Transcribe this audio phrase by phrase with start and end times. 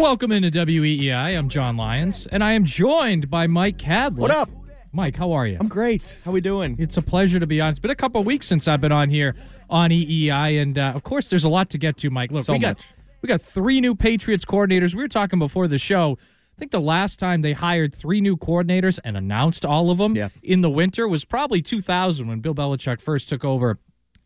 [0.00, 1.36] Welcome into WEEI.
[1.38, 4.16] I'm Jon Lyons, and I am joined by Mike Kadlick.
[4.16, 4.48] What up?
[4.92, 5.14] Mike?
[5.14, 5.58] How are you?
[5.60, 6.18] I'm great.
[6.24, 6.74] How we doing?
[6.78, 7.68] It's a pleasure to be on.
[7.68, 9.36] It's been a couple of weeks since I've been on here
[9.68, 12.32] on EEI, and uh, of course, there's a lot to get to, Mike.
[12.32, 12.86] Look, So we got much.
[13.20, 14.94] we got three new Patriots coordinators.
[14.94, 16.16] We were talking before the show.
[16.22, 20.16] I think the last time they hired three new coordinators and announced all of them
[20.16, 20.30] Yeah.
[20.42, 23.78] in the winter was probably 2000 when Bill Belichick first took over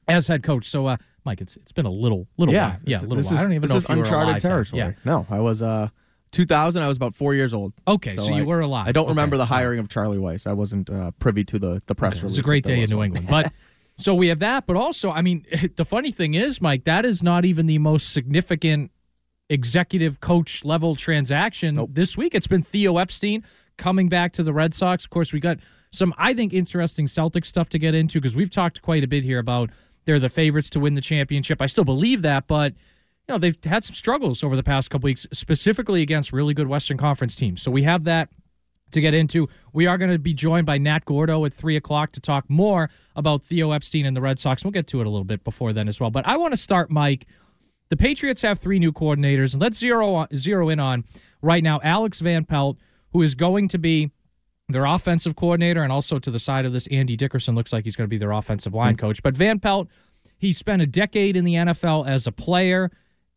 [0.06, 0.66] as head coach.
[0.68, 2.78] So, uh, Mike, it's it's been a little little yeah, while.
[2.84, 3.34] yeah, a little this while.
[3.34, 4.78] is, I don't even this know is if you were uncharted territory.
[4.80, 4.92] Yeah.
[5.04, 5.88] No, I was uh
[6.32, 6.82] 2000.
[6.82, 7.72] I was about four years old.
[7.86, 8.88] Okay, so you were alive.
[8.88, 9.10] I don't Okay.
[9.10, 10.46] remember the hiring of Charlie Weis.
[10.46, 12.38] I wasn't uh, privy to the the press It release.
[12.38, 13.02] was a great day in New.
[13.02, 13.26] England.
[13.28, 13.52] But
[13.96, 17.22] so we have that, but also, I mean, the funny thing is, Mike, that is
[17.22, 18.90] not even the most significant
[19.50, 21.90] executive coach level transaction Nope.
[21.92, 22.34] this week.
[22.34, 23.44] It's been Theo Epstein
[23.76, 25.04] coming back to the Red Sox.
[25.04, 25.58] Of course, we got
[25.92, 29.22] some, I think, interesting Celtic stuff to get into because we've talked quite a bit
[29.24, 29.70] here about
[30.04, 31.60] they're the favorites to win the championship.
[31.62, 32.72] I still believe that, but
[33.26, 36.68] you know they've had some struggles over the past couple weeks, specifically against really good
[36.68, 37.62] Western Conference teams.
[37.62, 38.28] So we have that
[38.92, 39.48] to get into.
[39.72, 42.90] We are going to be joined by Nat Gordo at three o'clock to talk more
[43.16, 44.64] about Theo Epstein and the Red Sox.
[44.64, 46.10] We'll get to it a little bit before then as well.
[46.10, 47.26] But I want to start, Mike.
[47.90, 51.04] The Patriots have three new coordinators, and let's zero on, zero in on
[51.42, 52.78] right now Alex Van Pelt,
[53.12, 54.10] who is going to be
[54.68, 57.96] their offensive coordinator, and also to the side of this, Andy Dickerson looks like he's
[57.96, 59.00] going to be their offensive line hmm.
[59.00, 59.22] coach.
[59.22, 59.88] But Van Pelt,
[60.38, 62.90] he spent a decade in the NFL as a player.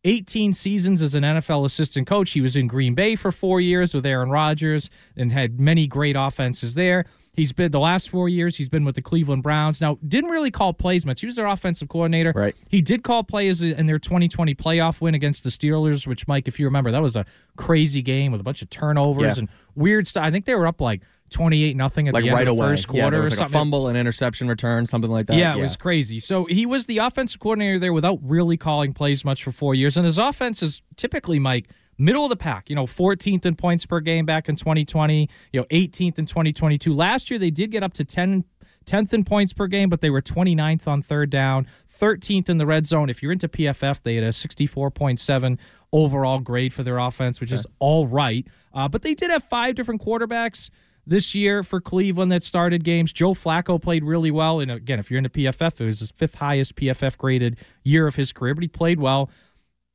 [0.04, 2.30] 18 seasons as an NFL assistant coach.
[2.30, 6.14] He was in Green Bay for four years with Aaron Rodgers and had many great
[6.16, 7.04] offenses there.
[7.34, 8.56] He's been the last four years.
[8.56, 9.80] He's been with the Cleveland Browns.
[9.80, 11.20] Now, didn't really call plays much.
[11.20, 12.32] He was their offensive coordinator.
[12.34, 12.56] Right.
[12.68, 16.58] He did call plays in their 2020 playoff win against the Steelers, which Mike, if
[16.58, 17.24] you remember, that was a
[17.56, 19.42] crazy game with a bunch of turnovers Yeah.
[19.42, 20.24] and weird stuff.
[20.24, 22.62] I think they were up like 28 nothing at Like the end right of the
[22.62, 22.72] away.
[22.72, 23.52] first yeah, quarter there was or like a something.
[23.58, 25.36] fumble, an interception return, something like that.
[25.36, 26.18] Yeah, it was crazy.
[26.20, 29.96] So he was the offensive coordinator there without really calling plays much for four years.
[29.96, 31.68] And his offense is typically, Mike,
[31.98, 32.70] middle of the pack.
[32.70, 36.94] You know, 14th in points per game back in 2020, you know, 18th in 2022.
[36.94, 38.44] Last year, they did get up to 10,
[38.86, 41.66] 10th in points per game, but they were 29th on third down,
[42.00, 43.10] 13th in the red zone.
[43.10, 45.58] If you're into PFF, they had a 64.7
[45.92, 48.46] overall grade for their offense, which is all right.
[48.72, 50.70] Uh, but they did have five different quarterbacks
[51.08, 53.12] this year for Cleveland that started games.
[53.12, 54.60] Joe Flacco played really well.
[54.60, 58.16] And again, if you're into PFF, it was his fifth highest PFF graded year of
[58.16, 59.30] his career, but he played well.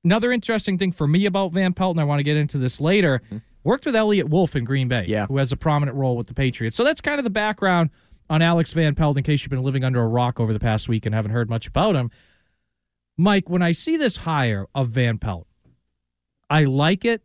[0.04, 2.82] Another interesting thing for me about Van Pelt, and I want to get into this
[2.82, 3.38] later, mm-hmm.
[3.64, 5.28] worked with Eliot Wolf in Green Bay, Yeah.
[5.28, 6.76] who has a prominent role with the Patriots.
[6.76, 7.90] So that's kind of the background
[8.30, 10.90] on Alex Van Pelt in case you've been living under a rock over the past
[10.90, 12.12] week and haven't heard much about him.
[13.18, 15.48] Mike, when I see this hire of Van Pelt,
[16.50, 17.22] I like it,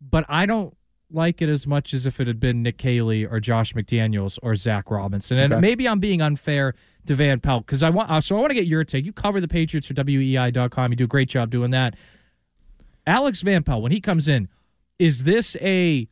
[0.00, 0.76] but I don't
[1.14, 4.54] like it as much as if it had been Nick Caley or Josh McDaniels or
[4.54, 5.38] Zach Robinson.
[5.38, 5.60] And Okay.
[5.60, 6.74] maybe I'm being unfair
[7.06, 8.10] to Van Pelt because I want.
[8.10, 9.04] Uh, so I want to get your take.
[9.04, 10.92] You cover the Patriots for WEEI.com.
[10.92, 11.94] You do a great job doing that.
[13.06, 14.48] Alex Van Pelt, when he comes in,
[14.98, 16.08] is this a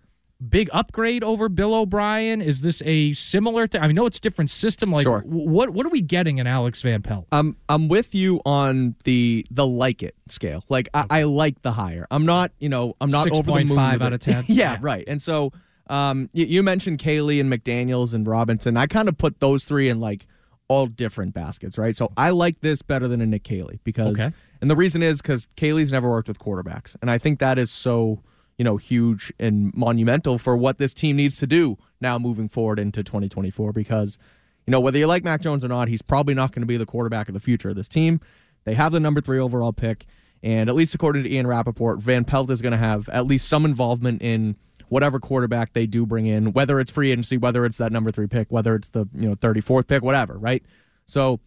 [0.48, 2.40] big upgrade over Bill O'Brien?
[2.40, 3.82] Is this a similar thing?
[3.82, 4.90] I know it's a different system.
[4.90, 5.20] Like, Sure.
[5.26, 7.26] what what are we getting in Alex Van Pelt?
[7.32, 10.64] I'm I'm with you on the the like it scale.
[10.68, 12.06] Like I, I like the hire.
[12.10, 14.44] I'm not you know I'm not over the moon 6.5 with out of 10.
[14.48, 14.78] yeah, Yeah.
[14.80, 15.04] right.
[15.06, 15.52] And so
[15.88, 18.76] um you, you mentioned Caley and McDaniel's and Robinson.
[18.76, 20.26] I kind of put those three in like
[20.68, 21.96] all different baskets, right?
[21.96, 24.32] So I like this better than a Nick Caley because Okay.
[24.60, 27.72] and the reason is because Caley's never worked with quarterbacks, and I think that is
[27.72, 28.22] so
[28.60, 32.78] you know huge and monumental for what this team needs to do now moving forward
[32.78, 34.18] into 2024 because
[34.66, 36.76] you know whether you like Mac Jones or not, he's probably not going to be
[36.76, 38.20] the quarterback of the future of this team.
[38.64, 40.04] They have the number three overall pick,
[40.42, 43.48] and at least according to Ian Rapoport, Van Pelt is going to have at least
[43.48, 44.56] some involvement in
[44.90, 48.26] whatever quarterback they do bring in, whether it's free agency, whether it's that number three
[48.26, 50.62] pick, whether it's the you know 34th pick, whatever, right?
[51.06, 51.40] So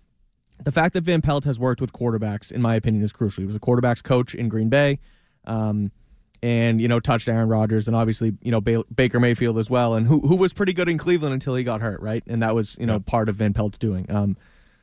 [0.64, 3.44] the fact that Van Pelt has worked with quarterbacks, in my opinion, is crucial.
[3.44, 4.98] He was a quarterbacks coach in Green Bay,
[5.46, 5.92] um,
[6.44, 9.96] and you know touched Aaron Rodgers, and obviously you know ba- Baker Mayfield as well,
[9.96, 12.22] and who who was pretty good in Cleveland until he got hurt, right?
[12.28, 14.06] And that was you know part of Van Pelt's doing.
[14.12, 14.36] Um,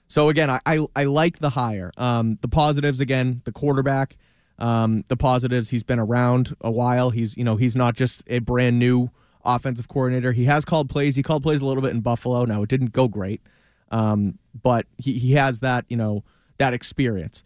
[0.09, 1.93] so again, I I, I like the hire.
[1.99, 4.17] Um, the positives again, the quarterback.
[4.59, 7.11] Um, the positives, he's been around a while.
[7.11, 9.11] He's you know he's not just a brand new
[9.45, 10.33] offensive coordinator.
[10.33, 11.15] He has called plays.
[11.15, 12.47] He called plays a little bit in Buffalo.
[12.47, 13.43] Now it didn't go great,
[13.91, 16.25] um, but he he has that you know
[16.57, 17.45] that experience.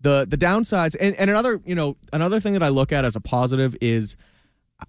[0.00, 3.16] The the downsides and, and another you know another thing that I look at as
[3.16, 4.14] a positive is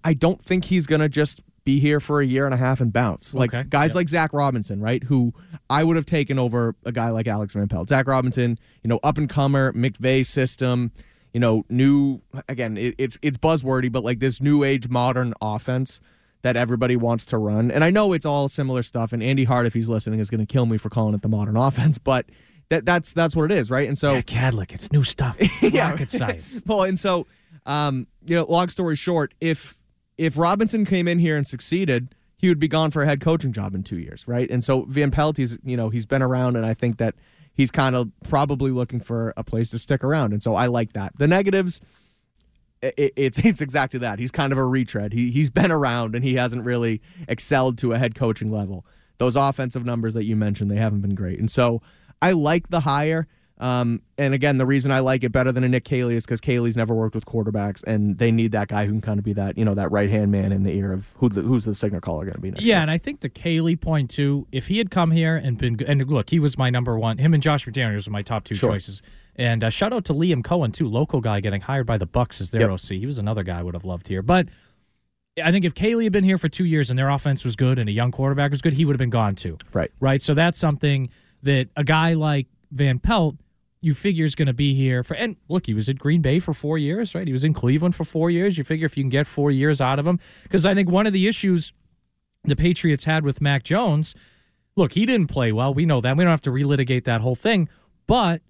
[0.04, 2.92] I don't think he's gonna just be here for a year and a half and
[2.92, 3.34] bounce.
[3.34, 3.64] Like Okay.
[3.68, 5.02] guys like Zach Robinson, right?
[5.04, 5.34] Who
[5.68, 7.88] I would have taken over a guy like Alex Van Pelt.
[7.88, 10.90] Zach Robinson, you know, up and comer, McVay system,
[11.34, 16.00] you know, new again, it, it's it's buzzwordy, but like this new age modern offense
[16.42, 17.70] that everybody wants to run.
[17.70, 19.12] And I know it's all similar stuff.
[19.12, 21.28] And Andy Hart, if he's listening, is going to kill me for calling it the
[21.28, 22.24] modern offense, but
[22.70, 23.86] that that's that's what it is, right?
[23.86, 25.36] And so Yeah, Kadlick, it's new stuff.
[25.40, 25.90] It's Yeah.
[25.90, 26.60] rocket science.
[26.66, 27.26] well, and so,
[27.66, 29.76] um, you know, long story short, if
[30.16, 33.52] if Robinson came in here and succeeded, he would be gone for a head coaching
[33.52, 34.50] job in two years, right?
[34.50, 37.14] And so Van Pelt, he's you know he's been around, and I think that
[37.54, 40.94] he's kind of probably looking for a place to stick around, and so I like
[40.94, 41.12] that.
[41.16, 41.80] The negatives.
[42.82, 44.18] it's it's exactly that.
[44.18, 45.12] He's kind of a retread.
[45.12, 48.86] He he's been around and he hasn't really excelled to a head coaching level.
[49.18, 51.38] Those offensive numbers that you mentioned, they haven't been great.
[51.38, 51.82] And so
[52.22, 53.26] I like the hire.
[53.58, 56.40] Um, and again, the reason I like it better than a Nick Caley is because
[56.40, 59.34] Caley's never worked with quarterbacks, and they need that guy who can kind of be
[59.34, 61.74] that you know that right hand man in the ear of who the, who's the
[61.74, 62.62] signal caller going to be next.
[62.62, 62.82] Yeah, year.
[62.82, 64.46] and I think the Caley point too.
[64.50, 67.18] If he had come here and been, and look, he was my number one.
[67.18, 68.70] Him and Josh McDaniels were my top two Sure.
[68.72, 69.02] choices.
[69.36, 72.40] And uh, shout out to Liam Coen too, local guy getting hired by the Bucs
[72.40, 72.70] as their Yep.
[72.70, 72.80] OC.
[72.92, 74.22] He was another guy I would have loved here.
[74.22, 74.48] But
[75.42, 77.78] I think if Caley had been here for two years and their offense was good
[77.78, 79.58] and a young quarterback was good, he would have been gone too.
[79.74, 79.90] Right.
[80.00, 80.20] Right.
[80.22, 81.08] So that's something
[81.42, 83.36] that a guy like Van Pelt,
[83.80, 85.14] you figure is going to be here for.
[85.14, 87.26] And look, he was at Green Bay for four years, right?
[87.26, 88.58] He was in Cleveland for four years.
[88.58, 91.06] You figure if you can get four years out of him, because I think one
[91.06, 91.72] of the issues
[92.44, 94.14] the Patriots had with Mac Jones,
[94.76, 95.72] look, he didn't play well.
[95.74, 96.16] We know that.
[96.16, 97.68] We don't have to relitigate that whole thing.
[98.06, 98.42] But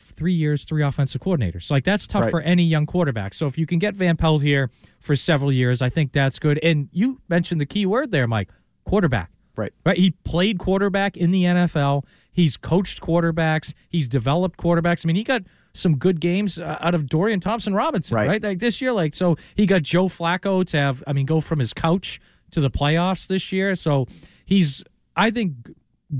[0.00, 1.70] three years, three offensive coordinators.
[1.70, 2.30] Like that's tough Right.
[2.30, 3.34] for any young quarterback.
[3.34, 6.58] So if you can get Van Pelt here for several years, I think that's good.
[6.62, 8.50] And you mentioned the key word there, Mike,
[8.84, 9.30] quarterback.
[9.56, 9.72] Right.
[9.84, 9.98] Right.
[9.98, 12.04] He played quarterback in the NFL.
[12.32, 13.74] He's coached quarterbacks.
[13.88, 15.04] He's developed quarterbacks.
[15.04, 15.42] I mean, he got
[15.74, 18.28] some good games uh, out of Dorian Thompson Robinson, Right.
[18.28, 18.42] right.
[18.42, 21.02] Like this year, like so he got Joe Flacco to have.
[21.06, 22.20] I mean, go from his couch
[22.52, 23.74] to the playoffs this year.
[23.74, 24.06] So
[24.44, 24.82] he's,
[25.16, 25.70] I think,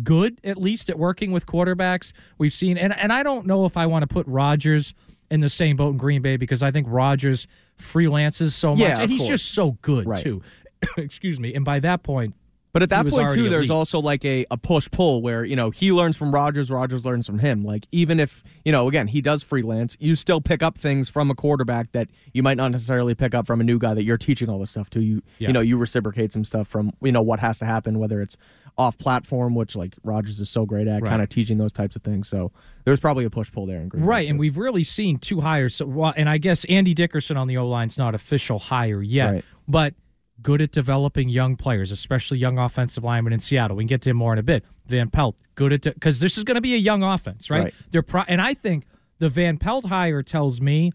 [0.02, 2.12] good at least at working with quarterbacks.
[2.38, 4.94] We've seen, and and I don't know if I want to put Rodgers
[5.30, 7.46] in the same boat in Green Bay because I think Rodgers
[7.78, 9.28] freelances so much, Yeah, and he's course.
[9.30, 10.22] just so good Right.
[10.22, 10.42] too.
[10.96, 11.54] Excuse me.
[11.54, 12.34] And by that point,
[12.72, 13.76] But at that point too, there's elite.
[13.76, 17.26] also like a, a push pull where you know he learns from Rodgers, Rodgers learns
[17.26, 17.64] from him.
[17.64, 21.30] Like even if you know again he does freelance, you still pick up things from
[21.30, 24.16] a quarterback that you might not necessarily pick up from a new guy that you're
[24.16, 25.00] teaching all this stuff to.
[25.02, 25.48] You Yeah.
[25.48, 28.38] you know you reciprocate some stuff from you know what has to happen, whether it's
[28.78, 31.10] off platform, which like Rodgers is so great at, Right.
[31.10, 32.26] kind of teaching those types of things.
[32.26, 32.52] So
[32.86, 35.74] there's probably a push pull there in Green Right, and we've really seen two hires.
[35.74, 39.44] So, and I guess Andy Dickerson on the O line's not official hire yet, Right.
[39.68, 39.94] but
[40.40, 43.76] good at developing young players, especially young offensive linemen in Seattle.
[43.76, 44.64] We can get to him more in a bit.
[44.86, 47.64] Van Pelt, good at because this is going to be a young offense, right?
[47.64, 47.74] Right.
[47.90, 48.84] They're pro- and I think
[49.18, 50.92] the Van Pelt hire tells me.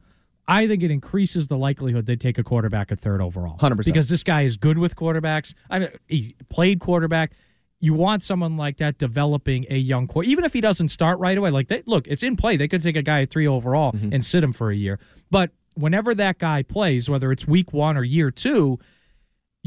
[0.49, 3.57] I think it increases the likelihood they take a quarterback at third overall.
[3.57, 3.83] 100%.
[3.83, 5.53] Because this guy is good with quarterbacks.
[5.69, 7.33] I mean, he played quarterback.
[7.81, 11.37] You want someone like that developing a young core, even if he doesn't start right
[11.37, 11.49] away.
[11.49, 12.55] Like, they, look, it's in play.
[12.55, 14.13] They could take a guy at three overall mm-hmm.
[14.13, 14.99] and sit him for a year.
[15.29, 18.79] But whenever that guy plays, whether it's week one or year two,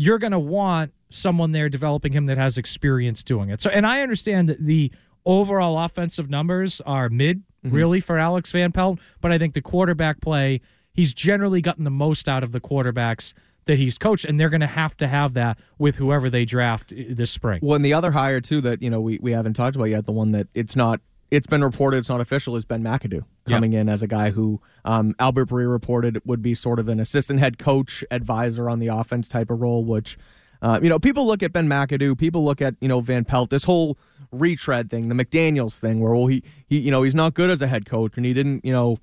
[0.00, 3.60] you're going to want someone there developing him that has experience doing it.
[3.60, 4.90] So, and I understand that the
[5.26, 10.22] overall offensive numbers are mid, really, for Alex Van Pelt, but I think the quarterback
[10.22, 10.62] play,
[10.94, 13.34] he's generally gotten the most out of the quarterbacks
[13.66, 16.94] that he's coached, and they're going to have to have that with whoever they draft
[16.94, 17.60] uh, this spring.
[17.62, 20.06] Well, and the other hire too that you know we, we haven't talked about yet,
[20.06, 23.72] the one that it's not it's been reported it's not official is Ben McAdoo coming
[23.72, 27.40] in as a guy who um, Albert Breer reported would be sort of an assistant
[27.40, 30.18] head coach advisor on the offense type of role, which.
[30.62, 32.18] Uh, you know, people look at Ben McAdoo.
[32.18, 33.48] People look at you know Van Pelt.
[33.48, 33.96] This whole
[34.30, 37.62] retread thing, the McDaniel's thing, where well he he you know he's not good as
[37.62, 38.98] a head coach, and he didn't you know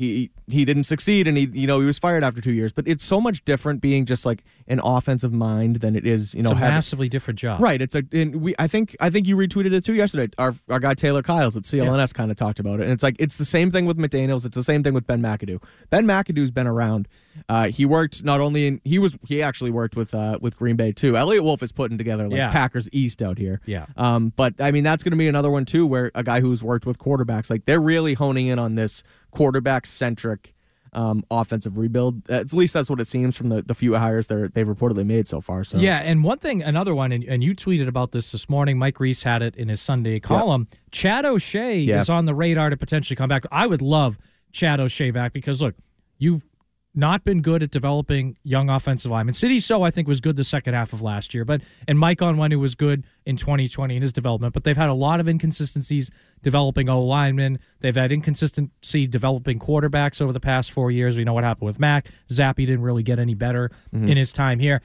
[0.00, 2.88] he he didn't succeed and he you know he was fired after two years but
[2.88, 6.50] it's so much different being just like an offensive mind than it is you know
[6.50, 7.60] it's a having- massively different job.
[7.60, 10.54] right it's a and we i think i think you retweeted it too yesterday our
[10.70, 13.36] our guy taylor kyles at clns kind of talked about it and it's like it's
[13.36, 16.66] the same thing with mcdaniels it's the same thing with ben mcadoo ben mcadoo's been
[16.66, 17.06] around
[17.48, 20.74] uh, he worked not only in he was he actually worked with uh, with Green
[20.74, 21.16] Bay too.
[21.16, 22.50] Eliot Wolf is putting together like Yeah.
[22.50, 23.60] Packers East out here.
[23.66, 23.86] Yeah.
[23.96, 26.62] Um, but I mean that's going to be another one too, where a guy who's
[26.62, 30.54] worked with quarterbacks, like they're really honing in on this quarterback centric.
[30.92, 32.28] Um, offensive rebuild.
[32.28, 35.28] At least that's what it seems from the, the few hires they're, they've reportedly made
[35.28, 35.62] so far.
[35.62, 38.76] So Yeah, and one thing, another one, and, and you tweeted about this this morning.
[38.76, 40.66] Mike Reiss had it in his Sunday column.
[40.90, 42.00] Chad O'Shea Yeah.
[42.00, 43.44] is on the radar to potentially come back.
[43.52, 44.18] I would love
[44.50, 45.76] Chad O'Shea back because look,
[46.18, 46.42] you've
[46.94, 49.32] not been good at developing young offensive linemen.
[49.32, 52.18] Sidy Sow I think was good the second half of last year, but and Mike
[52.18, 54.54] Onwenu was good in 2020 in his development.
[54.54, 56.10] But they've had a lot of inconsistencies
[56.42, 57.58] developing O linemen.
[57.80, 61.16] They've had inconsistency developing quarterbacks over the past four years.
[61.16, 62.08] We know what happened with Mac.
[62.28, 64.08] Zappy didn't really get any better mm-hmm.
[64.08, 64.82] in his time here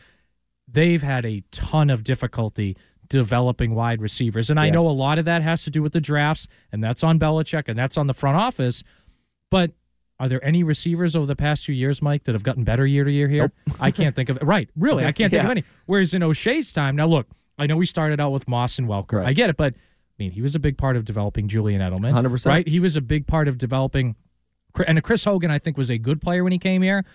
[0.68, 4.50] they've had a ton of difficulty developing wide receivers.
[4.50, 7.04] And I know a lot of that has to do with the drafts, and that's
[7.04, 8.84] on Belichick, and that's on the front office.
[9.52, 9.74] But
[10.20, 13.04] are there any receivers over the past few years, Mike, that have gotten better year
[13.04, 13.52] to year here?
[13.80, 14.44] I can't think of it.
[14.44, 15.64] Right, really, I can't think of any.
[15.86, 17.28] Whereas in O'Shea's time, now look,
[17.60, 19.20] I know we started out with Moss and Welker.
[19.20, 19.28] Right.
[19.28, 19.78] I get it, but I
[20.20, 22.14] mean, he was a big part of developing Julian Edelman.
[22.14, 22.46] 100%.
[22.46, 22.68] Right?
[22.68, 24.16] He was a big part of developing
[24.88, 27.06] and Chris Hogan, I think, was a good player when he came here.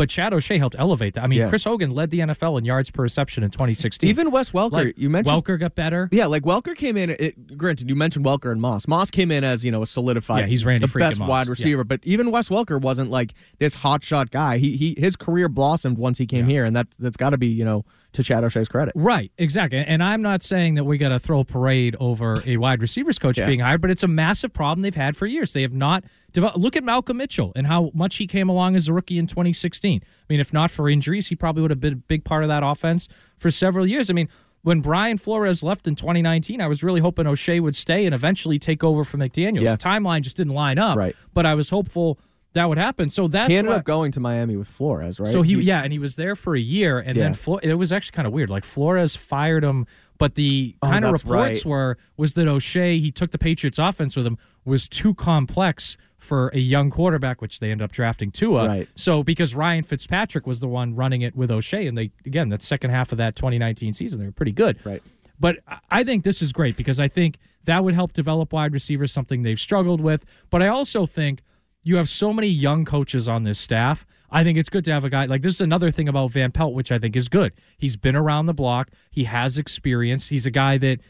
[0.00, 1.24] But Chad O'Shea helped elevate that.
[1.24, 1.50] I mean, Yeah.
[1.50, 4.08] Chris Hogan led the NFL in yards per reception in 2016.
[4.08, 6.08] even Wes Welker, like, you mentioned Welker got better.
[6.10, 7.10] Yeah, like Welker came in.
[7.10, 8.88] It, granted, you mentioned Welker and Moss.
[8.88, 11.28] Moss came in as you know a solidified, Yeah, he's Randy the best Moss.
[11.28, 11.50] wide Yeah.
[11.50, 11.84] receiver.
[11.84, 14.56] But even Wes Welker wasn't like this hotshot guy.
[14.56, 17.48] He he his career blossomed once he came here, and that that's got to be
[17.48, 18.92] you know to Chad O'Shea's credit.
[18.96, 19.78] Right, exactly.
[19.78, 23.18] And I'm not saying that we got to throw a parade over a wide receivers
[23.18, 23.46] coach Yeah.
[23.46, 25.52] being hired, but it's a massive problem they've had for years.
[25.52, 26.58] They have not developed.
[26.58, 30.00] Look at Malcolm Mitchell and how much he came along as a rookie in 2016.
[30.02, 32.48] I mean, if not for injuries, he probably would have been a big part of
[32.48, 33.06] that offense
[33.38, 34.10] for several years.
[34.10, 34.28] I mean,
[34.62, 38.58] when Brian Flores left in 2019, I was really hoping O'Shea would stay and eventually
[38.58, 39.62] take over for McDaniels.
[39.62, 39.76] Yeah.
[39.76, 41.16] The timeline just didn't line up, Right.
[41.32, 42.18] but I was hopeful
[42.52, 43.10] that would happen.
[43.10, 45.28] So that's he ended why- up going to Miami with Flores, right?
[45.30, 47.36] so he, yeah, and he was there for a year, and then Yeah.
[47.36, 48.50] Flo- it was actually kind of weird.
[48.50, 49.86] Like Flores fired him,
[50.18, 51.70] but the Oh, kind of reports right.
[51.70, 56.48] were was that O'Shea he took the Patriots offense with him was too complex for
[56.48, 58.66] a young quarterback, which they ended up drafting Tua.
[58.68, 58.88] Right.
[58.94, 62.62] So because Ryan Fitzpatrick was the one running it with O'Shea, and they again that
[62.62, 64.76] second half of that 2019 season they were pretty good.
[64.84, 65.02] Right.
[65.38, 65.56] But
[65.90, 69.42] I think this is great because I think that would help develop wide receivers, something
[69.42, 70.26] they've struggled with.
[70.50, 71.40] But I also think
[71.82, 74.04] you have so many young coaches on this staff.
[74.30, 76.52] I think it's good to have a guy like this is another thing about Van
[76.52, 77.52] Pelt, which I think is good.
[77.78, 80.28] He's been around the block, he has experience.
[80.28, 81.00] He's a guy that,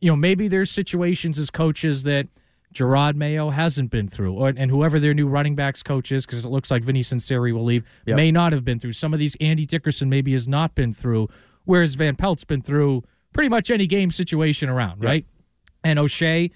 [0.00, 2.28] you know, maybe there's situations as coaches that
[2.74, 6.44] Jerod Mayo hasn't been through, or, and whoever their new running backs coach is, because
[6.44, 8.16] it looks like Vinnie Sunseri will leave, Yep.
[8.16, 8.94] may not have been through.
[8.94, 11.28] Some of these Andy Dickerson maybe has not been through,
[11.64, 13.02] whereas Van Pelt's been through
[13.32, 15.24] pretty much any game situation around, right?
[15.84, 16.50] And O'Shea,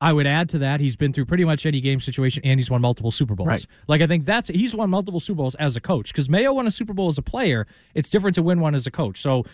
[0.00, 2.70] I would add to that, he's been through pretty much any game situation, and he's
[2.70, 3.48] won multiple Super Bowls.
[3.48, 3.66] Right.
[3.86, 6.66] Like I think that's he's won multiple Super Bowls as a coach because Mayo won
[6.66, 7.66] a Super Bowl as a player.
[7.94, 9.20] It's different to win one as a coach.
[9.20, 9.44] So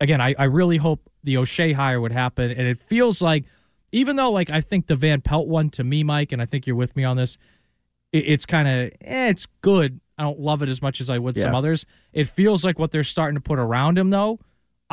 [0.00, 3.44] again, I, I really hope the O'Shea hire would happen, and it feels like
[3.92, 6.66] even though like I think the Van Pelt one to me, Mike, and I think
[6.66, 7.38] you're with me on this,
[8.12, 10.00] it, it's kind of eh, it's good.
[10.18, 11.86] I don't love it as much as I would some others.
[12.12, 14.38] It feels like what they're starting to put around him though.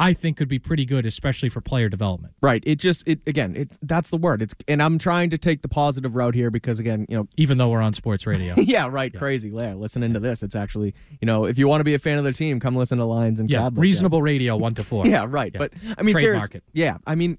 [0.02, 2.34] I think could be pretty good, especially for player development.
[2.42, 2.64] right.
[2.66, 3.56] It just it again.
[3.56, 4.42] It that's the word.
[4.42, 7.60] It's and I'm trying to take the positive route here because again, you know, Even
[7.60, 9.14] though we're on sports radio, yeah, right.
[9.14, 9.50] Crazy.
[9.50, 12.18] Yeah, listening to this, it's actually you know, if you want to be a fan
[12.18, 13.78] of their team, come listen to Lyons and yeah, Kadlick.
[13.78, 15.06] reasonable radio one to four.
[15.12, 15.52] Yeah, right.
[15.54, 15.60] Yeah.
[15.60, 16.98] But I mean, seriously, yeah.
[17.06, 17.38] I mean,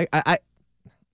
[0.00, 0.38] I, I, I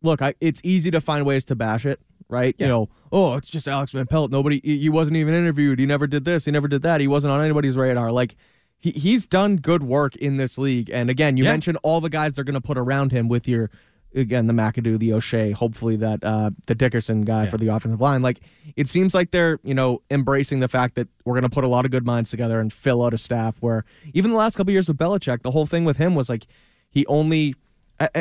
[0.02, 0.22] look.
[0.22, 2.54] I, it's easy to find ways to bash it, right?
[2.56, 2.66] Yeah.
[2.66, 4.30] You know, oh, it's just Alex Van Pelt.
[4.30, 5.78] Nobody, he, he wasn't even interviewed.
[5.78, 6.46] He never did this.
[6.46, 7.02] He never did that.
[7.02, 8.08] He wasn't on anybody's radar.
[8.10, 8.34] Like.
[8.80, 11.50] He, he's done good work in this league, and again, you Yeah.
[11.52, 13.70] mentioned all the guys they're going to put around him with your,
[14.14, 17.50] again, the McAdoo, the O'Shea, hopefully that uh, the Dickerson guy Yeah.
[17.50, 18.22] for the offensive line.
[18.22, 18.40] Like,
[18.76, 21.68] it seems like they're you know embracing the fact that we're going to put a
[21.68, 23.56] lot of good minds together and fill out a staff.
[23.60, 23.84] Where
[24.14, 26.46] even the last couple years with Belichick, the whole thing with him was like
[26.90, 27.54] he only.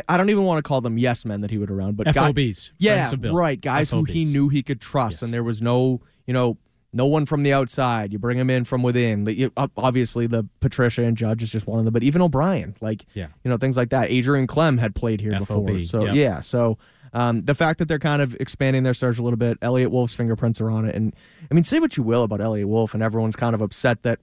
[0.10, 2.72] I, don't even want to call them yes men that he would around, but FOBs.
[2.80, 3.34] yeah, of Bill.
[3.34, 5.22] right, guys who he knew he could trust, Yes.
[5.22, 6.58] and there was no you know
[6.94, 8.12] no one from the outside.
[8.12, 9.26] You bring him in from within.
[9.28, 13.06] You- Obviously, the Patricia and Judge is just one of them, but even O'Brien, like
[13.14, 13.28] Yeah.
[13.44, 14.10] you know things like that.
[14.12, 16.16] Adrian Klemm had played here FOB, before, so yep.
[16.16, 16.42] yeah.
[16.42, 16.78] So
[17.14, 20.14] um, the fact that they're kind of expanding their search a little bit, Eliot Wolf's
[20.14, 21.16] fingerprints are on it, and
[21.50, 24.20] I mean, say what you will about Eliot Wolf, and everyone's kind of upset that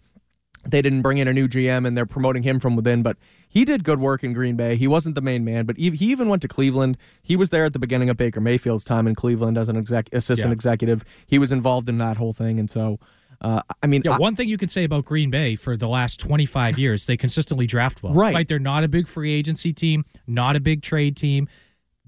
[0.69, 3.17] they didn't bring in a new GM and they're promoting him from within, but
[3.57, 4.77] he did good work in Green Bay.
[4.77, 6.97] He wasn't the main man, but he, he even went to Cleveland.
[7.23, 10.09] He was there at the beginning of Baker Mayfield's time in Cleveland as an exec,
[10.13, 10.53] assistant Yeah.
[10.55, 11.05] executive.
[11.27, 12.99] He was involved in that whole thing, and so
[13.41, 15.89] uh, I mean, Yeah, I- one thing you can say about Green Bay for the
[15.89, 18.15] last 25 years, they consistently draft well.
[18.15, 18.49] Right.
[18.49, 21.47] They're not a big free agency team, not a big trade team.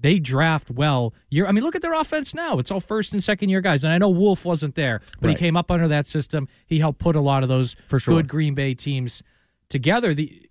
[0.01, 1.13] they draft well.
[1.29, 2.57] You're, I mean, look at their offense now.
[2.57, 3.83] It's all first and second year guys.
[3.83, 5.37] And I know Wolf wasn't there, but Right.
[5.37, 6.47] he came up under that system.
[6.65, 8.15] He helped put a lot of those For sure.
[8.15, 9.21] good Green Bay teams
[9.67, 10.13] together.
[10.13, 10.48] The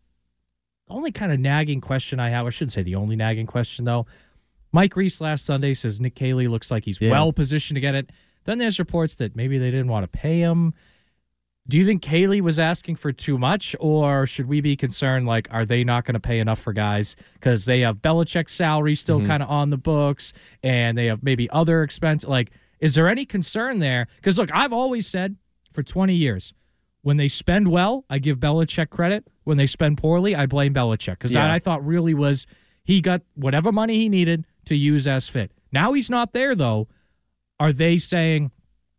[0.90, 4.06] only kind of nagging question I have, I shouldn't say the only nagging question though.
[4.72, 7.10] Mike Reiss last Sunday says Nick Caley looks like he's Yeah.
[7.10, 8.10] well positioned to get it.
[8.44, 10.74] Then there's reports that maybe they didn't want to pay him.
[11.66, 15.26] Do you think Caley was asking for too much, or should we be concerned?
[15.26, 18.94] Like, are they not going to pay enough for guys because they have Belichick's salary
[18.94, 19.26] still mm-hmm.
[19.26, 22.24] kind of on the books, and they have maybe other expense?
[22.24, 24.06] Like, is there any concern there?
[24.16, 25.36] Because look, I've always said
[25.70, 26.54] for 20 years,
[27.08, 29.26] when they spend well, I give Belichick credit.
[29.44, 31.50] When they spend poorly, I blame Belichick because Yeah.
[31.50, 32.44] I, I thought really was
[32.84, 35.50] he got whatever money he needed to use as fit.
[35.72, 36.86] Now he's not there though.
[37.58, 38.50] Are they saying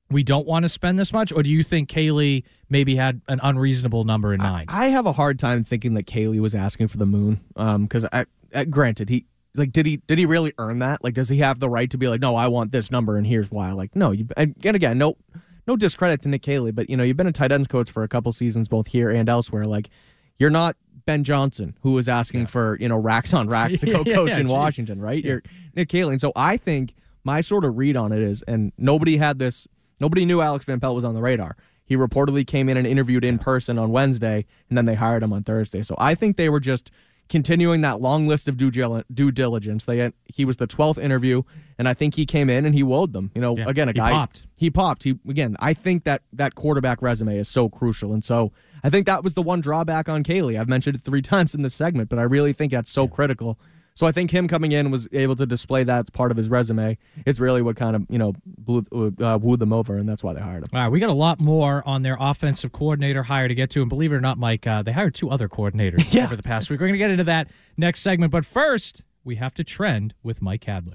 [0.09, 3.39] we don't want to spend this much, or do you think Caley maybe had an
[3.43, 4.71] unreasonable number in mind?
[4.73, 7.41] I have a hard time thinking that Caley was asking for the moon.
[7.57, 8.25] Um, because I,
[8.55, 11.03] I, granted, he like did he did he really earn that?
[11.03, 13.27] Like, does he have the right to be like, no, I want this number, and
[13.27, 13.71] here's why?
[13.73, 14.09] Like, no.
[14.09, 15.15] You and again, no,
[15.69, 18.01] no discredit to Nick Caley, but you know, you've been a tight ends coach for
[18.01, 19.65] a couple seasons, both here and elsewhere.
[19.65, 19.89] Like,
[20.39, 24.03] you're not Ben Johnson, who was asking for you know racks on racks to go
[24.03, 24.53] Yeah, coach yeah, in gee.
[24.53, 25.23] Washington, right?
[25.23, 25.43] You're
[25.75, 29.17] Nick Caley, and so I think my sort of read on it is, and nobody
[29.17, 29.67] had this,
[30.01, 31.55] nobody knew Alex Van Pelt was on the radar.
[31.85, 35.33] He reportedly came in and interviewed in person on Wednesday, and then they hired him
[35.33, 35.83] on Thursday.
[35.83, 36.89] So I think they were just
[37.29, 39.85] continuing that long list of due, due diligence.
[39.85, 41.43] They he was the twelfth interview,
[41.77, 43.31] and I think he came in and he woed them.
[43.35, 44.47] You know, Yeah, again, a he guy popped.
[44.55, 45.03] he popped.
[45.03, 48.51] He again, I think that that quarterback resume is so crucial, and so
[48.83, 50.57] I think that was the one drawback on Caley.
[50.57, 53.59] I've mentioned it three times in this segment, but I really think that's so critical.
[53.99, 56.47] So I think him coming in was able to display that as part of his
[56.47, 56.97] resume.
[57.25, 58.85] It's really what kind of you know blew,
[59.19, 60.69] uh, wooed them over, and that's why they hired him.
[60.71, 63.81] All right, we got a lot more on their offensive coordinator hire to get to,
[63.81, 66.23] and believe it or not, Mike, uh, they hired two other coordinators Yeah.
[66.23, 66.79] over the past week.
[66.79, 70.41] We're going to get into that next segment, but first, we have to trend with
[70.41, 70.93] Mike Kadlick.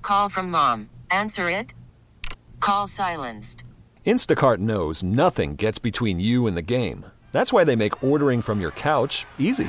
[0.00, 0.88] Call from mom.
[1.10, 1.74] Answer it.
[2.58, 3.64] Call silenced.
[4.06, 7.04] Instacart knows nothing gets between you and the game.
[7.32, 9.68] That's why they make ordering from your couch easy.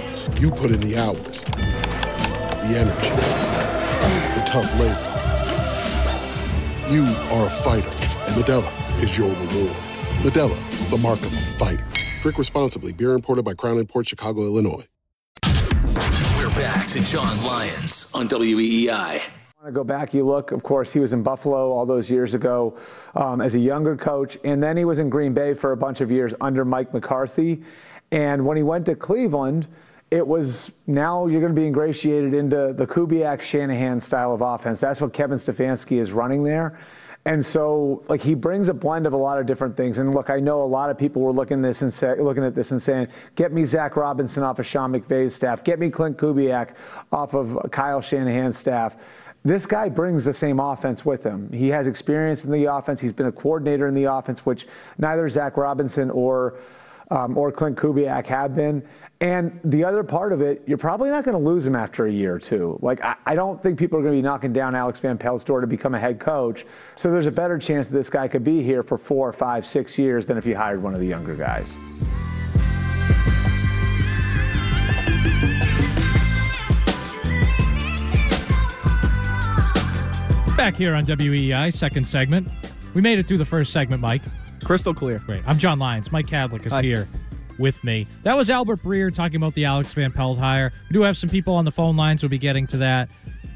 [0.39, 3.09] You put in the hours, the energy,
[4.35, 5.07] the tough labor.
[6.91, 9.75] You are a fighter, and Modelo is your reward.
[10.23, 11.87] Modelo, the mark of a fighter.
[12.21, 12.93] Drink responsibly.
[12.93, 14.85] Beer imported by Crown Port Chicago, Illinois.
[16.37, 19.21] We're back to Jon Lyons on E I
[19.59, 22.33] want to go back, you look, of course, he was in Buffalo all those years
[22.35, 22.77] ago
[23.15, 26.01] um, as a younger coach, and then he was in Green Bay for a bunch
[26.01, 27.63] of years under Mike McCarthy.
[28.11, 29.67] And when he went to Cleveland,
[30.11, 34.79] it was now you're going to be ingratiated into the Kubiak Shanahan style of offense.
[34.79, 36.77] That's what Kevin Stefanski is running there.
[37.25, 39.99] And so, like, he brings a blend of a lot of different things.
[39.99, 42.55] And look, I know a lot of people were looking this and say, looking at
[42.55, 45.63] this and saying, "Get me Zach Robinson off of Sean McVay's staff.
[45.63, 46.69] Get me Clint Kubiak
[47.11, 48.95] off of Kyle Shanahan's staff."
[49.43, 51.51] This guy brings the same offense with him.
[51.51, 52.99] He has experience in the offense.
[52.99, 56.55] He's been a coordinator in the offense, which neither Zach Robinson or
[57.11, 58.81] um, or Clint Kubiak have been.
[59.21, 62.11] And the other part of it, you're probably not going to lose him after a
[62.11, 62.79] year or two.
[62.81, 65.43] Like, I, I don't think people are going to be knocking down Alex Van Pelt's
[65.43, 66.65] door to become a head coach.
[66.95, 69.95] So there's a better chance that this guy could be here for four, five, six
[69.95, 71.71] years than if you hired one of the younger guys.
[80.57, 82.49] Back here on WEI, second segment.
[82.95, 84.23] We made it through the first segment, Mike.
[84.63, 85.19] Crystal clear.
[85.19, 85.43] Great.
[85.45, 86.11] I'm Jon Lyons.
[86.11, 86.81] Mike Kadlick is Hi.
[86.81, 87.07] here
[87.61, 88.05] with me.
[88.23, 90.73] That was Albert Breer talking about the Alex Van Pelt hire.
[90.89, 92.21] We do have some people on the phone lines.
[92.23, 93.09] We'll be getting to that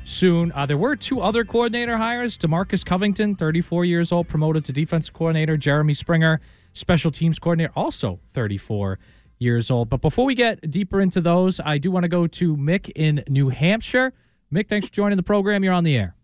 [0.06, 0.52] soon.
[0.54, 2.38] Uh, there were two other coordinator hires.
[2.38, 5.58] Demarcus Covington, 34 years old, promoted to defensive coordinator.
[5.58, 6.40] Jeremy Springer,
[6.74, 9.00] special teams coordinator, also 34
[9.40, 9.90] years old.
[9.90, 13.24] But before we get deeper into those, I do want to go to Mick in
[13.28, 14.14] New Hampshire.
[14.54, 15.64] Mick, thanks for joining the program.
[15.64, 16.16] You're on the air.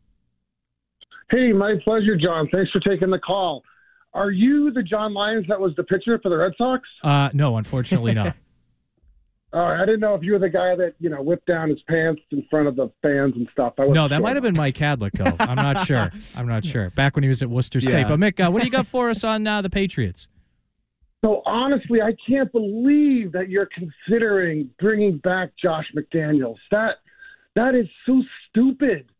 [1.30, 2.48] Hey, my pleasure, John.
[2.52, 3.64] Thanks for taking the call.
[4.14, 6.88] Are you the John Lyons that was the pitcher for the Red Sox?
[7.04, 8.36] Uh, no, unfortunately not.
[9.54, 11.70] All right, I didn't know if you were the guy that you know whipped down
[11.70, 13.74] his pants in front of the fans and stuff.
[13.78, 14.22] I no, that sure.
[14.22, 15.36] might have been Mike Kadlick, though.
[15.40, 16.10] I'm not sure.
[16.38, 16.90] I'm not sure.
[16.92, 17.92] Back when he was at Worcester State.
[17.92, 18.08] Yeah.
[18.08, 20.28] But Mick, uh, what do you got for us on uh, the Patriots?
[21.24, 26.58] So honestly, I can't believe that you're considering bringing back Josh McDaniels.
[26.72, 26.96] That
[27.56, 29.11] that is so stupid.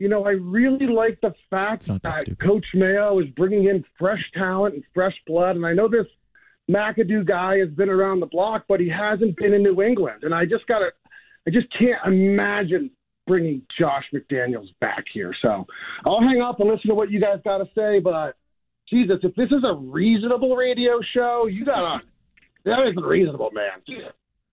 [0.00, 4.74] You know, I really like the fact that, Coach Mayo is bringing in fresh talent
[4.74, 6.06] and fresh blood, and I know this
[6.70, 10.34] McAdoo guy has been around the block, but he hasn't been in New England, and
[10.34, 10.90] I just gotta,
[11.46, 12.90] I just can't imagine
[13.26, 15.34] bringing Josh McDaniels back here.
[15.42, 15.66] So
[16.06, 18.36] I'll hang up and listen to what you guys got to say, but
[18.88, 22.02] Jesus, if this is a reasonable radio show, you gotta.
[22.64, 23.82] That isn't reasonable, man.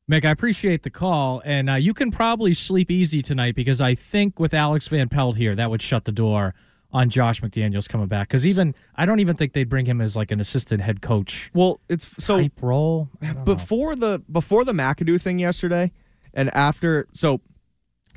[0.09, 3.93] Mick, I appreciate the call, and uh, you can probably sleep easy tonight because I
[3.93, 6.55] think with Alex Van Pelt here, that would shut the door
[6.93, 8.29] on Josh McDaniels coming back.
[8.29, 11.51] Because even I don't even think they'd bring him as like an assistant head coach.
[11.53, 13.09] Well, it's so type role.
[13.21, 13.43] Don't know.
[13.43, 15.91] before the before the McAdoo thing yesterday,
[16.33, 17.09] and after.
[17.11, 17.41] So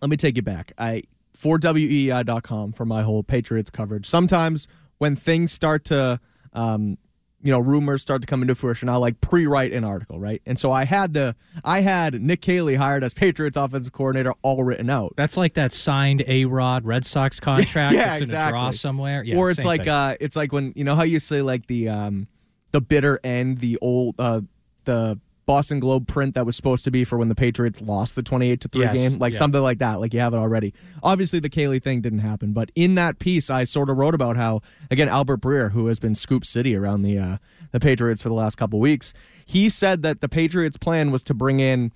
[0.00, 0.72] let me take you back.
[0.78, 1.02] I
[1.34, 4.06] for weei.com for my whole Patriots coverage.
[4.06, 6.20] Sometimes when things start to,
[6.52, 6.98] um,
[7.42, 10.42] you know, rumors start to come into fruition, I like pre-write an article, right?
[10.44, 14.62] And so I had the I had Nick Caley hired as Patriots offensive coordinator all
[14.62, 15.14] written out.
[15.16, 18.58] That's like that signed A Rod Red Sox contract yeah, that's in exactly.
[18.58, 19.22] a draw somewhere.
[19.24, 19.90] Yeah, or it's like thing.
[19.90, 22.28] uh, it's like when you know how you say like the um,
[22.72, 24.42] the bitter end, the old uh,
[24.84, 25.18] the
[25.50, 28.52] Boston Globe print that was supposed to be for when the Patriots lost the twenty
[28.52, 29.38] eight to three Yes, game, like yeah.
[29.40, 29.98] something like that.
[29.98, 30.72] Like you have it already.
[31.02, 34.36] Obviously, the Caley thing didn't happen, but in that piece, I sort of wrote about
[34.36, 34.60] how
[34.92, 37.36] again Albert Breer, who has been Scoop City around the uh,
[37.72, 39.12] the Patriots for the last couple weeks,
[39.44, 41.90] he said that the Patriots' plan was to bring in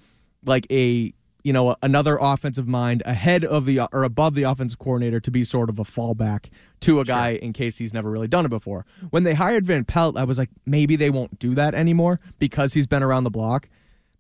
[0.45, 1.15] like a
[1.45, 5.45] you know another offensive mind ahead of the or above the offensive coordinator to be
[5.45, 6.47] sort of a fallback
[6.81, 8.85] to a guy in case he's never really done it before.
[9.11, 12.73] When they hired Van Pelt, I was like maybe they won't do that anymore because
[12.73, 13.69] he's been around the block.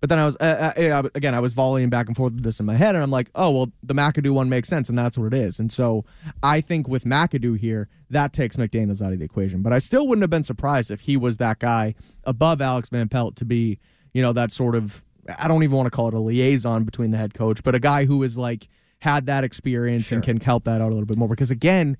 [0.00, 2.60] But then I was uh, uh, again I was volleying back and forth with this
[2.60, 5.16] in my head and I'm like, "Oh, well, the McAdoo one makes sense and that's
[5.16, 6.04] what it is." And so
[6.42, 9.62] I think with McAdoo here, that takes McDaniels out of the equation.
[9.62, 13.08] But I still wouldn't have been surprised if he was that guy above Alex Van
[13.08, 13.78] Pelt to be,
[14.12, 15.02] you know, that sort of
[15.38, 17.80] I don't even want to call it a liaison between the head coach, but a
[17.80, 18.68] guy who is like
[19.00, 21.28] had that experience and can help that out a little bit more.
[21.28, 21.96] Because again,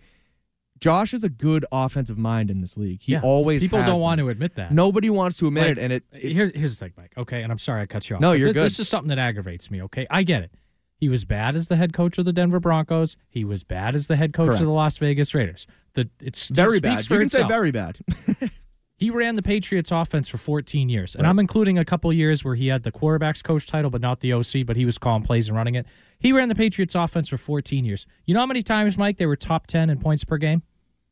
[0.81, 3.01] Josh is a good offensive mind in this league.
[3.03, 3.21] He Yeah.
[3.23, 4.01] always people don't been.
[4.01, 4.73] want to admit that.
[4.73, 7.13] Nobody wants to admit Like, it, and it, uh, it here's here's the thing, Mike.
[7.17, 8.21] Okay, and I'm sorry I cut you off.
[8.23, 8.65] No, you're thi- good.
[8.65, 9.83] This is something that aggravates me.
[9.83, 10.51] Okay, I get it.
[10.97, 13.17] He was bad as the head coach of the Denver Broncos.
[13.29, 14.61] He was bad as the head coach Correct.
[14.61, 15.67] of the Las Vegas Raiders.
[15.95, 17.09] The it's very bad.
[17.09, 17.99] You can say very bad.
[18.97, 21.15] He ran the Patriots offense for 14 years.
[21.17, 21.31] And Right.
[21.31, 24.33] I'm including a couple years where he had the quarterback's coach title, but not the
[24.33, 25.85] OC, but he was calling plays and running it.
[26.19, 28.07] He ran the Patriots offense for 14 years.
[28.25, 30.63] You know how many times, Mike, they were top 10 in points per game?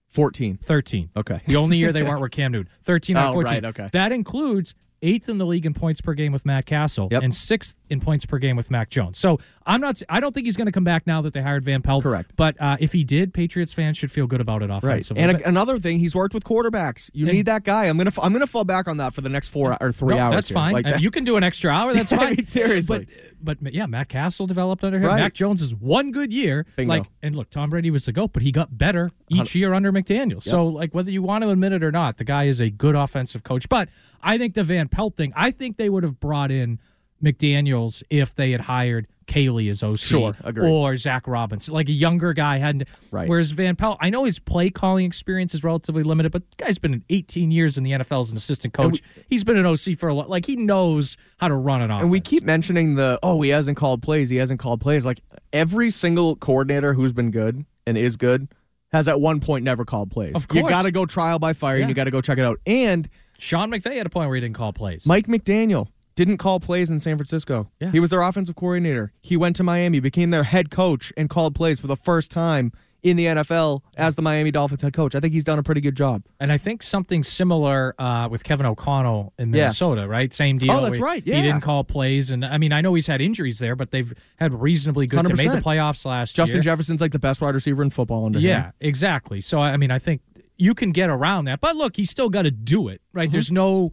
[0.08, 0.58] 14.
[0.58, 1.10] 13.
[1.16, 1.40] Okay.
[1.46, 2.70] The only year they weren't were Cam Newton.
[2.82, 3.52] 13 out of Oh, 14.
[3.52, 3.88] right, okay.
[3.92, 7.76] That includes eighth in the league in points per game with Matt Cassel and sixth
[7.90, 9.18] in points per game with Mac Jones.
[9.18, 10.00] So I'm not.
[10.08, 12.02] I don't think he's going to come back now that they hired Van Pelt.
[12.02, 12.32] Correct.
[12.36, 14.78] But uh, if he did, Patriots fans should feel good about it Right.
[14.78, 15.22] offensively.
[15.22, 17.10] And a, another thing, he's worked with quarterbacks.
[17.12, 17.86] You And- need that guy.
[17.86, 20.22] I'm gonna I'm gonna fall back on that for the next four or three No,
[20.22, 20.32] hours.
[20.32, 20.54] That's here.
[20.54, 20.72] fine.
[20.72, 21.92] Like Uh, that- You can do an extra hour.
[21.94, 22.34] That's I fine.
[22.36, 22.98] mean, seriously.
[23.00, 23.08] But
[23.44, 25.04] but yeah, Matt Cassel developed under him.
[25.04, 25.20] Right.
[25.20, 26.66] Mac Jones is one good year.
[26.76, 26.94] Bingo.
[26.94, 29.92] Like and look, Tom Brady was the goat, but he got better each year under
[29.92, 30.42] McDaniel.
[30.42, 32.94] So like whether you want to admit it or not, the guy is a good
[32.94, 33.68] offensive coach.
[33.68, 33.88] But
[34.22, 36.78] I think the Van Pelt thing, I think they would have brought in
[37.22, 40.68] McDaniels if they had hired Caley as OC Sure, agree.
[40.68, 42.90] or Zach Robinson, like a younger guy hadn't.
[43.10, 43.28] Right.
[43.28, 46.78] Whereas Van Pelt, I know his play calling experience is relatively limited, but the guy's
[46.78, 49.00] been 18 years in the NFL as an assistant coach.
[49.28, 50.28] He's been an OC for a lot.
[50.30, 52.02] Like he knows how to run an offense.
[52.02, 55.20] And we keep mentioning the oh he hasn't called plays he hasn't called plays like
[55.52, 58.48] every single coordinator who's been good and is good
[58.92, 60.34] has at one point never called plays.
[60.34, 61.82] Of You got to go trial by fire Yeah.
[61.82, 62.58] and you got to go check it out.
[62.66, 63.08] And
[63.38, 65.04] Sean McVay had a point where he didn't call plays.
[65.06, 67.70] Mike McDaniel didn't call plays in San Francisco.
[67.80, 67.90] Yeah.
[67.90, 69.12] He was their offensive coordinator.
[69.22, 72.72] He went to Miami, became their head coach, and called plays for the first time
[73.02, 75.16] in the NFL as the Miami Dolphins head coach.
[75.16, 76.22] I think he's done a pretty good job.
[76.38, 79.62] And I think something similar uh, with Kevin O'Connell in Yeah.
[79.62, 80.32] Minnesota, right?
[80.32, 80.70] Same deal.
[80.70, 83.20] Oh, that's We- right, He didn't call plays, and I mean, I know he's had
[83.20, 85.26] injuries there, but they've had reasonably good.
[85.26, 85.62] They made the 100%.
[85.64, 86.62] playoffs last Justin year.
[86.62, 88.44] Jefferson's like the best wide receiver in football under him.
[88.44, 89.40] Yeah, exactly.
[89.40, 90.20] So I I mean, I think
[90.56, 93.24] you can get around that, but look, he's still got to do it, right?
[93.26, 93.32] Mm-hmm.
[93.32, 93.90] There's no,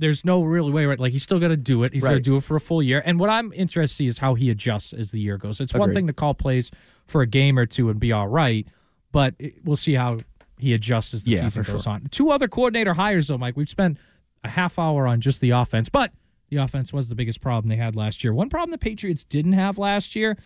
[0.00, 0.98] there's no real way, right?
[0.98, 1.92] Like he's still got to do it.
[1.92, 3.02] He's got to do it for a full year.
[3.04, 5.60] And what I'm interested to see is how he adjusts as the year goes.
[5.60, 6.70] It's one thing to call plays
[7.06, 8.66] for a game or two and be all right,
[9.12, 10.18] but it, we'll see how
[10.58, 11.92] he adjusts as the Yeah, season goes sure.
[11.92, 12.08] on.
[12.10, 13.56] Two other coordinator hires, though, Mike.
[13.56, 13.98] We've spent
[14.44, 16.12] a half hour on just the offense, but
[16.48, 18.32] the offense was the biggest problem they had last year.
[18.34, 20.36] One problem the Patriots didn't have last year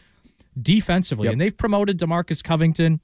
[0.60, 1.32] defensively, Yep.
[1.32, 3.00] and they've promoted Demarcus Covington.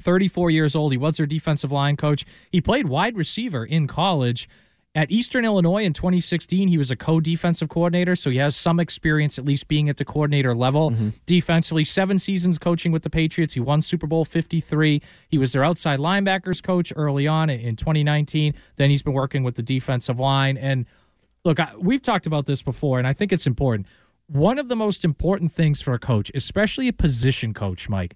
[0.00, 0.90] 34 years old.
[0.92, 2.24] He was their defensive line coach.
[2.50, 4.48] He played wide receiver in college.
[4.96, 8.78] At Eastern Illinois in 2016, he was a co defensive coordinator, so he has some
[8.78, 10.92] experience at least being at the coordinator level.
[10.92, 11.08] Mm-hmm.
[11.26, 13.54] Defensively, seven seasons coaching with the Patriots.
[13.54, 15.02] He won Super Bowl 53.
[15.28, 18.54] He was their outside linebackers coach early on in 2019.
[18.76, 20.56] Then he's been working with the defensive line.
[20.56, 20.86] And
[21.44, 23.88] look, I, we've talked about this before, and I think it's important.
[24.28, 28.14] One of the most important things for a coach, especially a position coach, Mike,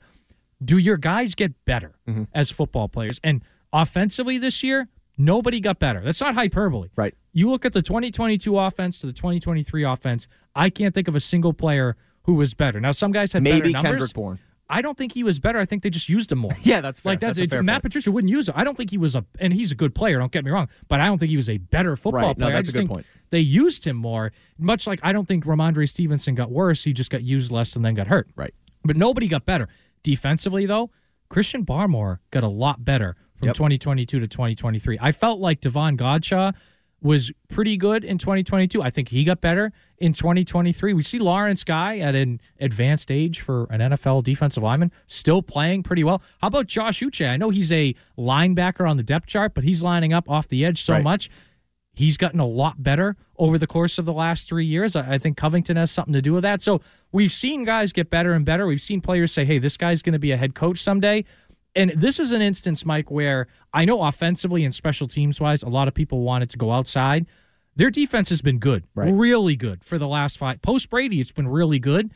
[0.65, 2.25] do your guys get better mm-hmm.
[2.33, 3.19] as football players?
[3.25, 4.89] And offensively this year,
[5.19, 6.01] nobody got better.
[6.01, 6.89] That's not hyperbole.
[6.97, 7.15] Right.
[7.33, 11.21] You look at the 2022 offense to the 2023 offense, I can't think of a
[11.21, 12.81] single player who was better.
[12.81, 13.91] Now, some guys had Maybe better numbers.
[13.91, 14.39] Kendrick Bourne.
[14.71, 15.59] I don't think he was better.
[15.59, 16.51] I think they just used him more.
[16.63, 17.13] Yeah, that's fair.
[17.13, 17.85] Like that's, That's it, Matt point.
[17.85, 18.55] Patricia wouldn't use him.
[18.57, 20.19] I don't think he was a, and he's a good player.
[20.19, 22.39] Don't get me wrong, but I don't think he was a better football Right.
[22.39, 22.57] No, player.
[22.57, 23.07] I that's a just good think point.
[23.31, 24.33] they used him more.
[24.59, 26.85] Much like I don't think Rhamondre Stevenson got worse.
[26.85, 28.29] He just got used less and then got hurt.
[28.37, 28.53] Right.
[28.85, 29.69] But nobody got better
[30.03, 30.91] defensively though.
[31.31, 33.55] Christian Barmore got a lot better from Yep.
[33.57, 34.99] 2022 to 2023.
[35.01, 36.53] I felt like Davon Godchaux
[37.01, 38.83] was pretty good in 2022.
[38.83, 40.93] I think he got better in 2023.
[40.95, 45.85] We see Lawrence Guy at an advanced age for an NFL defensive lineman still playing
[45.85, 46.21] pretty well.
[46.41, 47.29] How about Josh Uche?
[47.29, 50.65] I know he's a linebacker on the depth chart, but he's lining up off the
[50.65, 51.05] edge so Right.
[51.05, 51.31] much.
[51.95, 54.95] He's gotten a lot better over the course of the last three years.
[54.97, 56.63] I I think Covington has something to do with that.
[56.63, 56.81] So
[57.13, 58.67] we've seen guys get better and better.
[58.67, 61.25] We've seen players say, hey, this guy's going to be a head coach someday.
[61.77, 65.69] And this is an instance, Mike, where I know offensively and special teams wise, a
[65.69, 67.27] lot of people wanted to go outside.
[67.77, 69.13] Their defense has been good, Right.
[69.13, 70.61] really good for the last five.
[70.63, 72.11] Post Brady, it's been really good.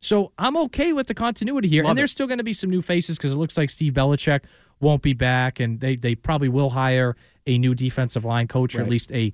[0.00, 1.82] So I'm okay with the continuity here.
[1.82, 2.12] Love and there's it.
[2.12, 4.40] still going to be some new faces because it looks like Steve Belichick
[4.80, 8.82] won't be back, and they they probably will hire a new defensive line coach or
[8.82, 9.32] at least a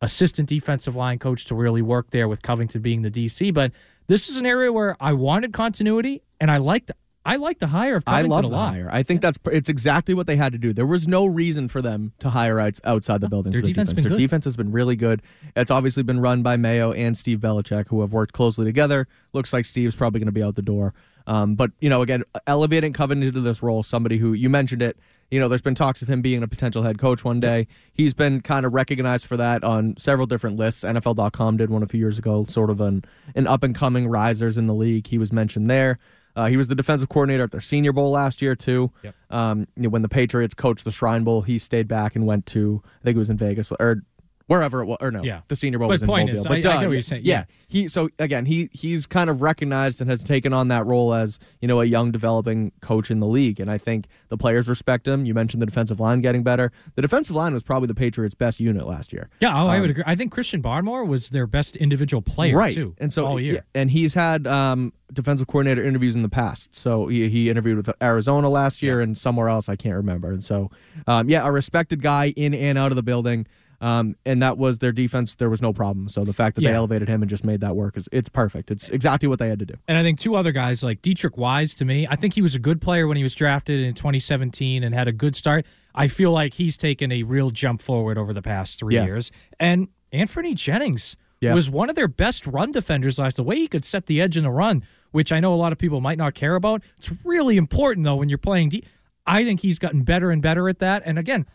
[0.00, 3.52] assistant defensive line coach to really work there with Covington being the DC.
[3.54, 3.70] But
[4.08, 6.90] this is an area where I wanted continuity, and I liked
[7.24, 8.72] I like the hire of I love a the lot.
[8.74, 8.88] hire.
[8.90, 10.72] I think that's it's exactly what they had to do.
[10.72, 13.52] There was no reason for them to hire outs- outside the building.
[13.52, 13.94] their defense has defense.
[13.94, 14.22] been Their good.
[14.22, 15.22] defense has been really good.
[15.54, 19.06] It's obviously been run by Mayo and Steve Belichick, who have worked closely together.
[19.32, 20.94] Looks like Steve's probably going to be out the door.
[21.28, 24.96] Um, but you know, again, elevating Covington to this role, somebody who you mentioned it.
[25.30, 27.66] You know, there's been talks of him being a potential head coach one day.
[27.94, 30.84] He's been kind of recognized for that on several different lists.
[30.84, 33.04] NFL.com did one a few years ago, sort of an
[33.36, 35.06] an up and coming risers in the league.
[35.06, 35.98] He was mentioned there.
[36.34, 38.90] Uh, he was the defensive coordinator at their Senior Bowl last year too.
[39.02, 39.14] Yep.
[39.30, 42.46] Um, you know, when the Patriots coached the Shrine Bowl, he stayed back and went
[42.46, 44.02] to I think it was in Vegas or
[44.46, 45.40] wherever it was, or no, Yeah.
[45.48, 46.40] the Senior Bowl But was in point Mobile.
[46.40, 47.44] is, but I- I duh, get what yeah, you're saying, Yeah.
[47.68, 51.38] he so again he he's kind of recognized and has taken on that role as
[51.60, 55.06] you know a young developing coach in the league, and I think the players respect
[55.08, 55.24] him.
[55.26, 56.72] You mentioned the defensive line getting better.
[56.94, 59.28] The defensive line was probably the Patriots' best unit last year.
[59.40, 60.04] Yeah, oh, I Um, would agree.
[60.06, 62.74] I think Christian Barmore was their best individual player right.
[62.74, 62.94] too.
[62.98, 63.54] And so all year.
[63.54, 66.74] yeah, and he's had um, defensive coordinator interviews in the past.
[66.74, 70.30] So he, he interviewed with Arizona last year and somewhere else I can't remember.
[70.30, 70.70] And so
[71.06, 73.46] um, yeah, a respected guy in and out of the building.
[73.82, 75.34] Um, and that was their defense.
[75.34, 76.08] There was no problem.
[76.08, 78.70] So the fact that they elevated him and just made that work is it's perfect.
[78.70, 79.74] It's exactly what they had to do.
[79.88, 82.54] And I think two other guys like Deatrich Wise to me, I think he was
[82.54, 85.66] a good player when he was drafted in 2017 and had a good start.
[85.94, 89.04] I feel like he's taken a real jump forward over the past three Yeah.
[89.04, 89.32] years.
[89.58, 91.52] And Anfernee Jennings Yeah.
[91.52, 93.34] was one of their best run defenders last.
[93.36, 95.72] The way he could set the edge in the run, which I know a lot
[95.72, 96.82] of people might not care about.
[96.98, 98.68] It's really important though when you're playing.
[98.68, 98.84] D-
[99.26, 101.02] I think he's gotten better and better at that.
[101.04, 101.46] And again,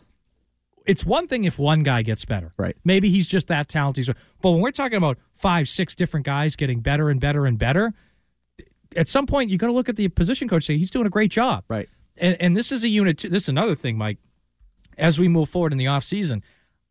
[0.88, 2.52] it's one thing if one guy gets better.
[2.56, 2.74] Right.
[2.82, 4.08] Maybe he's just that talented.
[4.40, 7.92] But when we're talking about five, six different guys getting better and better and better,
[8.96, 11.06] at some point you got to look at the position coach and say he's doing
[11.06, 11.64] a great job.
[11.68, 11.88] Right.
[12.16, 13.18] And and this is a unit.
[13.18, 14.18] Too, this is another thing, Mike.
[14.96, 16.42] As we move forward in the offseason,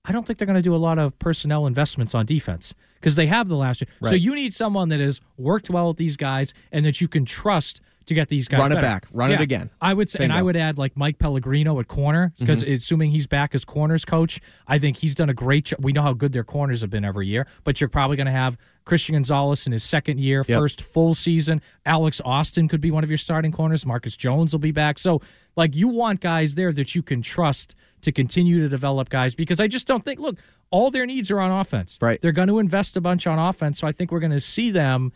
[0.06, 3.18] I don't think they're going to do a lot of personnel investments on defense because
[3.18, 3.90] they have the last year.
[4.04, 7.26] So you need someone that has worked well with these guys and that you can
[7.26, 8.60] trust to get these guys.
[8.60, 8.88] Run it better.
[8.88, 9.08] back.
[9.12, 9.70] Run it again.
[9.82, 12.74] I would say, and I would add like Mike Pellegrino at corner because Mhm.
[12.78, 15.80] assuming he's back as corners coach, I think he's done a great job.
[15.84, 18.32] We know how good their corners have been every year, but you're probably going to
[18.32, 20.58] have Christian Gonzalez in his second year, Yep.
[20.58, 21.62] first full season.
[21.86, 23.86] Alex Austin could be one of your starting corners.
[23.86, 24.98] Marcus Jones will be back.
[24.98, 25.22] So,
[25.56, 29.60] like, you want guys there that you can trust to continue to develop guys because
[29.60, 30.38] I just don't think, look,
[30.70, 31.98] all their needs are on offense.
[32.02, 32.22] Right.
[32.22, 33.80] They're going to invest a bunch on offense.
[33.80, 35.12] So I think we're going to see them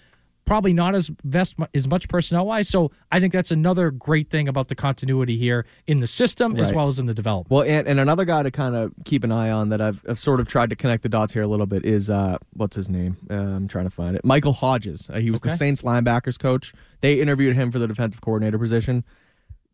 [0.45, 2.67] probably not as vest as much personnel wise.
[2.67, 6.73] So I think that's another great thing about the continuity here in the system as
[6.73, 7.51] well as in the development.
[7.51, 10.19] Well, and, and another guy to kind of keep an eye on that I've, I've
[10.19, 12.89] sort of tried to connect the dots here a little bit is uh, what's his
[12.89, 13.17] name?
[13.29, 14.25] Uh, I'm trying to find it.
[14.25, 15.09] Michael Hodges.
[15.09, 16.73] Uh, he was the Saints linebackers coach.
[17.01, 19.03] They interviewed him for the defensive coordinator position.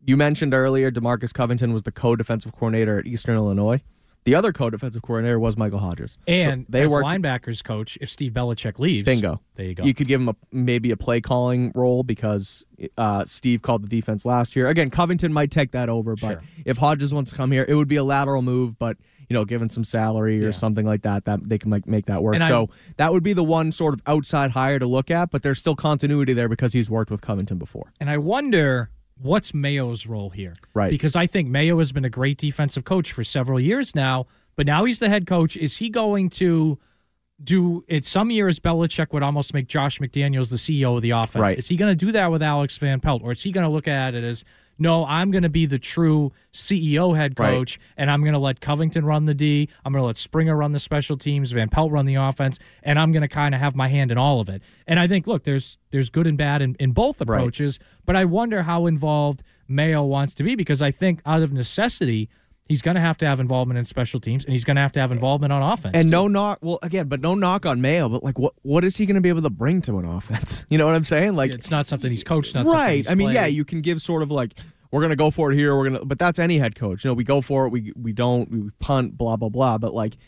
[0.04, 3.82] You mentioned earlier Demarcus Covington was the co-defensive coordinator at Eastern Illinois.
[4.28, 8.10] The other co-defensive coordinator was Michael Hodges, So And they as worked linebackers coach, if
[8.10, 9.40] Steve Belichick leaves, Bingo.
[9.54, 9.84] There you go.
[9.84, 12.62] You could give him a maybe a play calling role because
[12.98, 14.68] uh, Steve called the defense last year.
[14.68, 16.42] Again, Covington might take that over, but Sure.
[16.66, 18.98] if Hodges wants to come here, it would be a lateral move, but
[19.30, 20.50] you know, given some salary or Yeah.
[20.50, 22.34] something like that, that they can make, make that work.
[22.34, 25.30] And I- so that would be the one sort of outside hire to look at,
[25.30, 27.92] but there's still continuity there because he's worked with Covington before.
[27.98, 30.54] And I wonder what's Mayo's role here.
[30.74, 30.90] Right.
[30.90, 34.26] Because I think Mayo has been a great defensive coach for several years now,
[34.56, 35.56] but now he's the head coach.
[35.56, 36.78] Is he going to
[37.42, 38.04] do it?
[38.04, 41.42] Some years, Belichick would almost make Josh McDaniels the CEO of the offense.
[41.42, 41.58] Right.
[41.58, 43.22] Is he going to do that with Alex Van Pelt?
[43.22, 44.44] Or is he going to look at it as,
[44.78, 47.56] no, I'm going to be the true CEO head Right.
[47.56, 49.68] coach, and I'm going to let Covington run the D.
[49.84, 52.98] I'm going to let Springer run the special teams, Van Pelt run the offense, and
[52.98, 54.62] I'm going to kind of have my hand in all of it.
[54.86, 57.28] And I think, look, there's there's good and bad in, in both Right.
[57.38, 61.52] approaches, but I wonder how involved Mayo wants to be because I think out of
[61.52, 62.28] necessity,
[62.68, 64.92] he's going to have to have involvement in special teams, and he's going to have
[64.92, 65.96] to have involvement on offense.
[65.96, 66.10] And too.
[66.10, 69.06] no knock, well, again, but no knock on Mayo, but like, what what is he
[69.06, 70.56] going to be able to bring to an offense?
[70.70, 71.34] You know what I'm saying?
[71.34, 73.10] Like, it's not something he's coached, not something right.
[73.10, 74.54] I mean, yeah, you can give sort of like
[74.90, 75.74] we're gonna go for it here.
[75.74, 77.04] We're gonna, but that's any head coach.
[77.04, 77.70] You know, we go for it.
[77.70, 78.50] We we don't.
[78.50, 79.16] We punt.
[79.16, 79.78] Blah blah blah.
[79.78, 80.18] But like,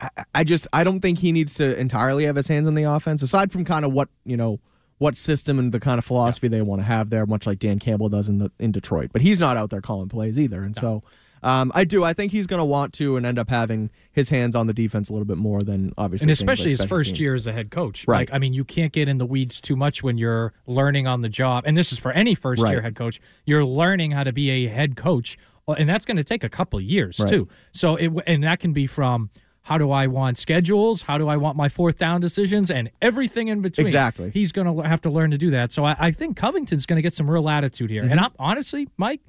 [0.00, 2.84] I, I just I don't think he needs to entirely have his hands on the
[2.84, 3.22] offense.
[3.22, 4.60] Aside from kind of what you know
[4.98, 7.80] what system and the kind of philosophy they want to have there, much like Dan
[7.80, 9.10] Campbell does in the in Detroit.
[9.12, 10.62] But he's not out there calling plays either.
[10.62, 11.02] And so.
[11.42, 12.04] Um, I do.
[12.04, 14.72] I think he's going to want to and end up having his hands on the
[14.72, 16.24] defense a little bit more than obviously.
[16.24, 17.20] and things like especially his first teams.
[17.20, 18.04] year as a head coach.
[18.08, 18.20] Right.
[18.20, 21.20] Like, I mean, you can't get in the weeds too much when you're learning on
[21.20, 21.64] the job.
[21.66, 23.20] And this is for any first year head coach.
[23.44, 26.48] You're learning how to be a head coach, uh, and that's going to take a
[26.48, 27.28] couple of years Right.
[27.30, 27.48] too.
[27.72, 29.30] So it and that can be from
[29.62, 31.02] how do I want schedules?
[31.02, 33.84] How do I want my fourth down decisions and everything in between?
[33.84, 34.30] Exactly.
[34.30, 35.72] He's going to have to learn to do that.
[35.72, 38.02] So I, I think Covington's going to get some real latitude here.
[38.02, 38.12] Mm-hmm.
[38.12, 39.20] And I'm honestly, Mike,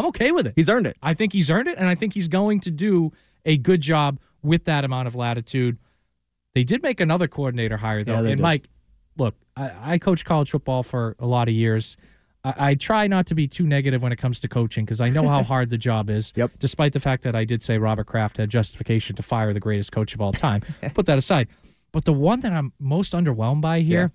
[0.00, 0.54] I'm okay with it.
[0.56, 0.96] He's earned it.
[1.02, 3.12] I think he's earned it, and I think he's going to do
[3.44, 5.76] a good job with that amount of latitude.
[6.54, 8.14] They did make another coordinator hire, though.
[8.14, 8.40] Yeah, and did.
[8.40, 8.70] Mike,
[9.18, 11.98] look, I, I coached college football for a lot of years.
[12.42, 15.10] I, I try not to be too negative when it comes to coaching because I
[15.10, 16.32] know how hard the job is.
[16.34, 16.52] Yep.
[16.58, 19.92] Despite the fact that I did say Robert Kraft had justification to fire the greatest
[19.92, 20.62] coach of all time.
[20.94, 21.48] Put that aside.
[21.92, 24.12] But the one that I'm most underwhelmed by here,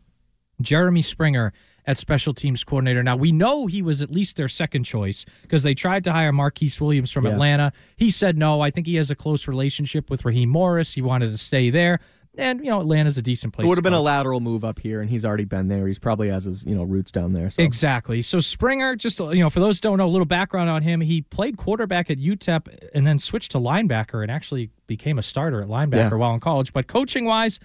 [0.61, 1.53] Jeremy Springer
[1.87, 3.03] at special teams coordinator.
[3.03, 6.31] Now, we know he was at least their second choice because they tried to hire
[6.31, 7.31] Marquice Williams from Yeah.
[7.33, 7.71] Atlanta.
[7.95, 8.61] He said no.
[8.61, 10.93] I think he has a close relationship with Raheem Morris.
[10.93, 11.99] He wanted to stay there.
[12.37, 13.63] And, you know, Atlanta's a decent place.
[13.65, 15.87] It would have been a lateral move up here, and he's already been there.
[15.87, 17.49] He's probably has his you know roots down there.
[17.49, 17.63] So.
[17.63, 18.21] Exactly.
[18.21, 20.99] So Springer, just you know, for those who don't know, a little background on him.
[20.99, 25.61] He played quarterback at UTEP and then switched to linebacker and actually became a starter
[25.61, 26.15] at linebacker Yeah.
[26.15, 26.73] while in college.
[26.73, 27.57] But coaching wise,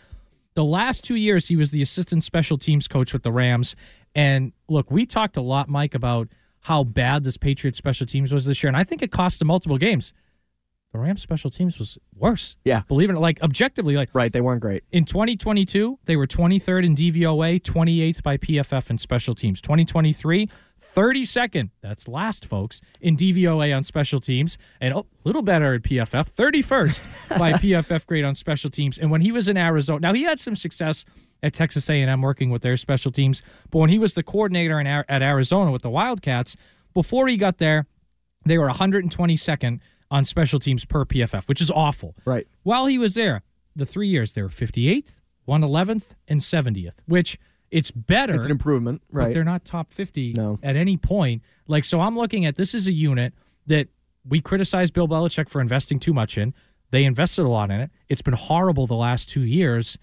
[0.54, 3.74] the last two years he was the assistant special teams coach with the Rams.
[4.14, 6.28] And look, we talked a lot, Mike, about
[6.64, 9.48] how bad this Patriots special teams was this year, and I think it cost them
[9.48, 10.12] multiple games.
[10.92, 12.56] The Rams special teams was worse.
[12.64, 12.82] Yeah.
[12.88, 14.82] Believe it, or- like objectively, like Right, they weren't great.
[14.90, 19.60] in 2022, they were 23rd in DVOA, 28th by PFF in special teams.
[19.60, 20.48] 2023,
[20.80, 25.82] 32nd, that's last, folks, in DVOA on special teams, and oh, a little better at
[25.82, 28.98] PFF, 31st by PFF grade on special teams.
[28.98, 31.04] And when he was in Arizona, now he had some success
[31.42, 34.86] at Texas A&M working with their special teams, but when he was the coordinator in,
[34.86, 36.56] at Arizona with the Wildcats,
[36.94, 37.86] before he got there,
[38.44, 42.16] they were 122nd on special teams per PFF, which is awful.
[42.24, 42.46] Right.
[42.62, 43.42] While he was there,
[43.76, 47.38] the three years they were 58th, 111th, and 70th, which
[47.70, 48.34] it's better.
[48.34, 49.32] It's an improvement, But right?
[49.34, 50.58] they're not top 50 No.
[50.62, 51.42] at any point.
[51.68, 53.32] Like, so I'm looking at this is a unit
[53.66, 53.88] that
[54.28, 56.52] we criticize Bill Belichick for investing too much in.
[56.90, 57.90] They invested a lot in it.
[58.08, 59.96] It's been horrible the last two years.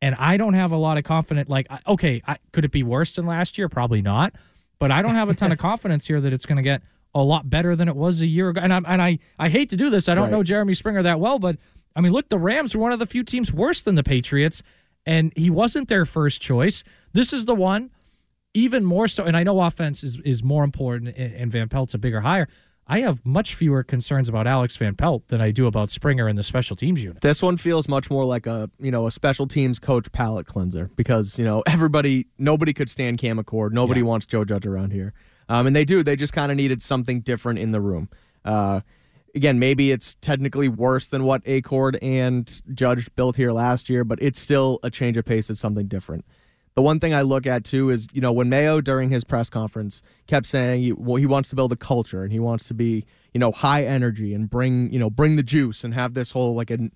[0.00, 1.48] And I don't have a lot of confidence.
[1.48, 3.68] Like, okay, I, could it be worse than last year?
[3.68, 4.34] Probably not.
[4.78, 6.82] But I don't have a ton of confidence here that it's going to get
[7.14, 8.60] a lot better than it was a year ago.
[8.60, 10.08] And, I'm, and I, I hate to do this.
[10.08, 10.32] I don't Right.
[10.32, 11.56] know Jeremy Springer that well, but
[11.96, 14.62] I mean, look, the Rams were one of the few teams worse than the Patriots,
[15.06, 16.82] and he wasn't their first choice.
[17.12, 17.90] This is the one,
[18.54, 19.24] even more so.
[19.24, 22.48] And I know offense is, is more important, and, Van Pelt's a bigger hire.
[22.86, 26.38] I have much fewer concerns about Alex Van Pelt than I do about Springer and
[26.38, 27.22] the special teams unit.
[27.22, 30.90] This one feels much more like a you know a special teams coach palate cleanser
[30.94, 33.72] because you know everybody nobody could stand Cam Achord.
[33.72, 34.06] Nobody Yeah.
[34.06, 35.14] wants Joe Judge around here,
[35.48, 36.02] um, and they do.
[36.02, 38.10] They just kind of needed something different in the room.
[38.44, 38.82] Uh,
[39.34, 44.20] again, maybe it's technically worse than what Achord and Judge built here last year, but
[44.22, 45.50] it's still a change of pace.
[45.50, 46.24] It's something different.
[46.74, 49.48] The one thing I look at too is, you know, when Mayo during his press
[49.48, 52.74] conference kept saying he, well, he wants to build a culture and he wants to
[52.74, 56.32] be, you know, high energy and bring, you know, bring the juice and have this
[56.32, 56.90] whole like a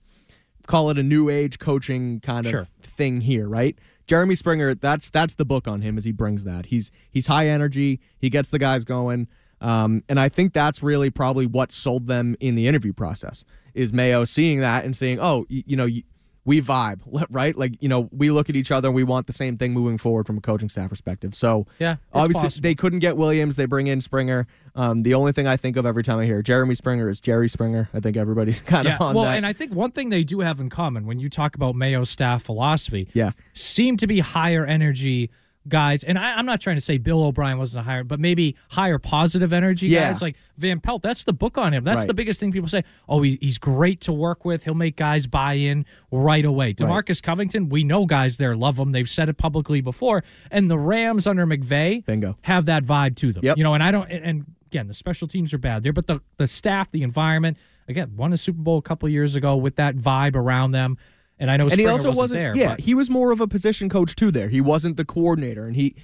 [0.67, 2.69] call it a new age coaching kind of Sure.
[2.83, 3.79] thing here, right?
[4.09, 6.67] Jeremy Springer, that's that's the book on him as he brings that.
[6.67, 9.29] He's he's high energy, he gets the guys going.
[9.61, 13.45] Um, and I think that's really probably what sold them in the interview process
[13.75, 16.03] is Mayo seeing that and saying, oh, you, you know, you,
[16.45, 17.01] we vibe,
[17.31, 17.57] right?
[17.57, 19.99] Like, you know, we look at each other and we want the same thing moving
[19.99, 21.35] forward from a coaching staff perspective.
[21.35, 22.63] So, Yeah, obviously, possible.
[22.63, 23.57] they couldn't get Williams.
[23.57, 24.47] They bring in Springer.
[24.75, 27.49] Um, the only thing I think of every time I hear Jeremy Springer is Jerry
[27.49, 27.89] Springer.
[27.93, 29.37] I think everybody's kind yeah, of on well, that.
[29.37, 32.09] and I think one thing they do have in common when you talk about Mayo's
[32.11, 35.31] staff philosophy, yeah, seem to be higher energy
[35.69, 36.03] guys.
[36.05, 38.99] And I, I'm not trying to say Bill O'Brien wasn't a higher, but maybe higher
[38.99, 40.09] positive energy Yeah.
[40.09, 41.03] guys like Van Pelt.
[41.03, 41.83] That's the book on him.
[41.85, 42.07] That's Right.
[42.09, 42.85] the biggest thing people say.
[43.09, 44.65] Oh, he, he's great to work with.
[44.65, 46.75] He'll make guys buy in right away.
[46.75, 48.93] Demarcus Covington, we know guys there love him.
[48.93, 50.25] They've said it publicly before.
[50.51, 52.35] And the Rams under McVay Bingo.
[52.43, 53.45] have that vibe to them.
[53.45, 53.57] Yep.
[53.59, 54.11] You know, and I don't.
[54.11, 57.57] And, and again, the special teams are bad there, but the the staff, the environment.
[57.89, 60.99] Again, won a Super Bowl a couple years ago with that vibe around them.
[61.39, 62.57] And I know and Springer he also wasn't, wasn't, there.
[62.57, 64.49] yeah, but- he was more of a position coach too there.
[64.49, 65.67] He wasn't the coordinator.
[65.67, 65.95] And he,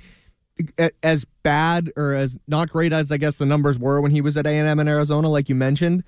[1.03, 4.37] as bad or as not great as I guess the numbers were when he was
[4.37, 6.05] at A&M in Arizona, like you mentioned,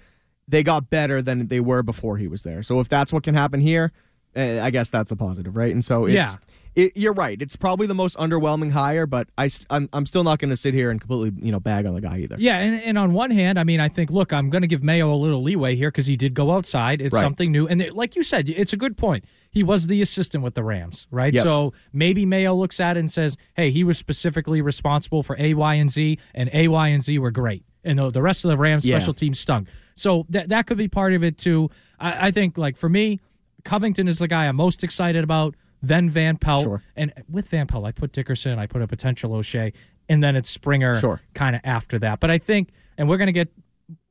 [0.47, 2.63] they got better than they were before he was there.
[2.63, 3.93] So if that's what can happen here,
[4.37, 5.73] eh, I guess that's the positive, right?
[5.73, 6.33] And so it's, Yeah.
[6.77, 7.41] It, you're right.
[7.41, 10.75] It's probably the most underwhelming hire, but I, I'm, I'm still not going to sit
[10.75, 12.37] here and completely, you know, bag on the guy either.
[12.39, 14.83] Yeah, and, and on one hand, I mean, I think, look, I'm going to give
[14.85, 17.01] Mayo a little leeway here because he did go outside.
[17.01, 17.21] It's Right.
[17.23, 17.67] something new.
[17.67, 19.25] And it- like you said, it's a good point.
[19.51, 21.33] He was the assistant with the Rams, right?
[21.33, 21.43] Yep.
[21.45, 25.55] So maybe Mayo looks at it and says, hey, he was specifically responsible for A,
[25.55, 27.65] Y, and Z, and A, Y, and Z were great.
[27.85, 28.99] And the, the rest of the Rams Yeah.
[28.99, 29.69] special teams stunk.
[29.95, 31.71] So that, that could be part of it, too.
[31.99, 33.19] I, I think, like, for me,
[33.65, 35.55] Covington is the guy I'm most excited about,
[35.89, 36.65] then Van Pelt.
[36.65, 36.83] Sure.
[36.97, 39.73] And with Van Pelt, I put Dickerson, I put a potential O'Shea,
[40.09, 41.21] and then it's Springer Sure.
[41.35, 42.21] kind of after that.
[42.21, 43.49] But I think, and we're going to get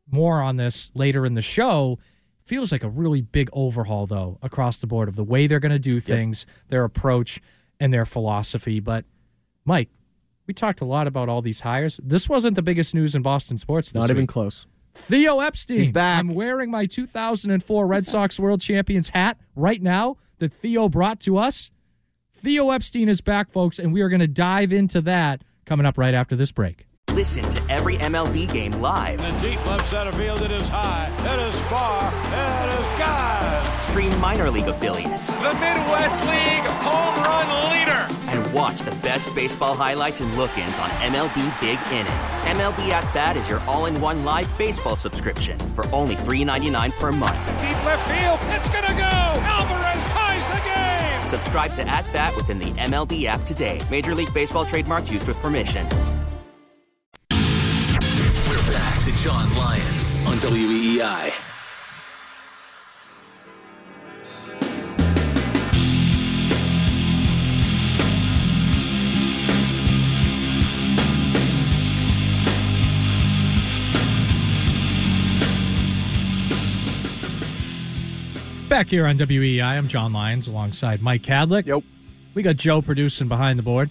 [0.09, 1.99] more on this later in the show,
[2.43, 5.71] feels like a really big overhaul, though, across the board of the way they're going
[5.71, 7.39] to do things, their approach,
[7.79, 8.79] and their philosophy.
[8.79, 9.05] But,
[9.65, 9.89] Mike,
[10.47, 11.99] we talked a lot about all these hires.
[12.03, 14.67] This wasn't the biggest news in Boston sports this Not even close.
[14.93, 15.77] Theo Epstein.
[15.77, 16.19] He's back.
[16.19, 21.37] I'm wearing my 2004 Red Sox World Champions hat right now that Theo brought to
[21.37, 21.71] us.
[22.33, 25.97] Theo Epstein is back, folks, and we are going to dive into that coming up
[25.97, 26.85] right after this break.
[27.13, 29.19] Listen to every MLB game live.
[29.23, 33.81] In the deep left center field, it is high, it is far, it is God.
[33.81, 38.07] Stream minor league affiliates The Midwest League home run leader.
[38.27, 42.59] and watch the best baseball highlights and look-ins on MLB Big Inning.
[42.59, 47.47] MLB At Bat is your all-in-one live baseball subscription for only $3.99 per month.
[47.61, 49.41] Deep left field, it's gonna go.
[49.41, 50.24] Alvarez ties the game.
[51.27, 53.81] Subscribe to At Bat within the MLB app today.
[53.89, 55.85] Major League Baseball trademarks used with permission.
[57.31, 61.34] We're back to Jon Lyons on WEEI.
[78.75, 81.65] Back here on WEEI, I'm Jon Lyons alongside Mike Kadlick.
[81.65, 81.81] Yep.
[82.33, 83.89] We got Joe producing behind the board.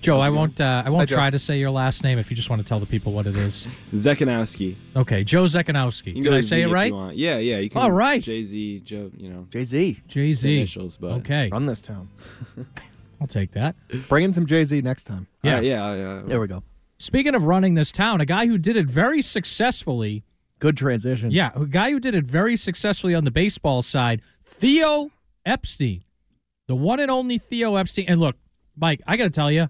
[0.00, 0.60] Joe, I won't.
[0.60, 1.14] Uh, I won't Joe.
[1.14, 3.28] try to say your last name if you just want to tell the people what
[3.28, 3.68] it is.
[3.92, 4.74] Zekanowski.
[4.96, 6.14] Okay, Joe Zekanowski.
[6.14, 6.92] Did go I Z say it right?
[7.14, 7.58] Yeah, yeah.
[7.58, 7.82] You can.
[7.82, 8.20] All right.
[8.20, 9.12] Jay Z, Joe.
[9.16, 9.46] You know.
[9.50, 10.00] Jay Z.
[10.08, 10.56] Jay Z.
[10.56, 12.08] Initials, but Okay, Run this town.
[13.20, 13.76] I'll take that.
[14.08, 15.28] Bring in some Jay Z next time.
[15.44, 15.58] Yeah.
[15.58, 16.22] Uh, yeah, yeah.
[16.24, 16.64] There we go.
[16.98, 20.24] Speaking of running this town, a guy who did it very successfully.
[20.64, 21.30] Good transition.
[21.30, 25.10] Yeah, a guy who did it very successfully on the baseball side, Theo
[25.44, 26.04] Epstein,
[26.68, 28.06] the one and only Theo Epstein.
[28.08, 28.34] And look,
[28.74, 29.68] Mike, I got to tell you,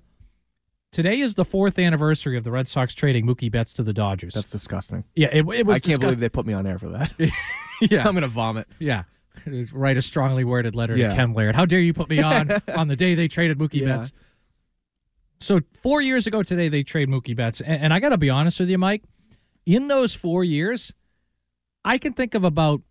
[0.93, 4.35] today is the fourth anniversary of the Red Sox trading Mookie Betts to the Dodgers.
[4.35, 5.03] That's disgusting.
[5.17, 5.75] yeah, it, it was.
[5.75, 7.13] I can't believe they put me on air for that.
[7.81, 8.69] Yeah, I'm gonna vomit.
[8.79, 9.03] yeah.
[9.73, 11.09] Write a strongly worded letter Yeah.
[11.09, 11.57] to Ken Laird.
[11.57, 13.97] How dare you put me on on the day they traded Mookie Yeah.
[13.97, 14.13] Betts?
[15.41, 18.31] So four years ago today, they trade Mookie Betts, and, and I got to be
[18.31, 19.03] honest with you, Mike.
[19.67, 20.93] In those four years,
[21.85, 22.83] I can think of about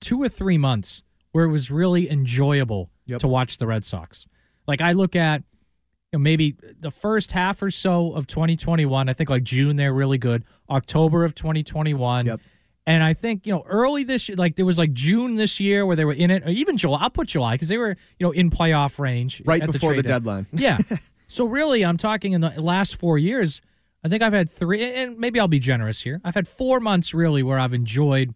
[0.00, 3.20] two or three months where it was really enjoyable Yep.
[3.20, 4.24] to watch the Red Sox.
[4.68, 5.42] Like I look at
[6.12, 9.08] you know, maybe the first half or so of 2021.
[9.08, 10.44] I think like June they're really good.
[10.68, 12.26] October of 2021.
[12.26, 12.40] Yep.
[12.86, 15.84] And I think you know early this year, like there was like June this year
[15.84, 17.00] where they were in it, or even July.
[17.02, 20.46] I'll put July because they were you know in playoff range Right before the deadline.
[20.54, 20.80] deadline.
[20.90, 20.96] Yeah.
[21.28, 23.60] so really, I'm talking in the last four years.
[24.02, 26.20] I think I've had three, and maybe I'll be generous here.
[26.24, 28.34] I've had four months really where I've enjoyed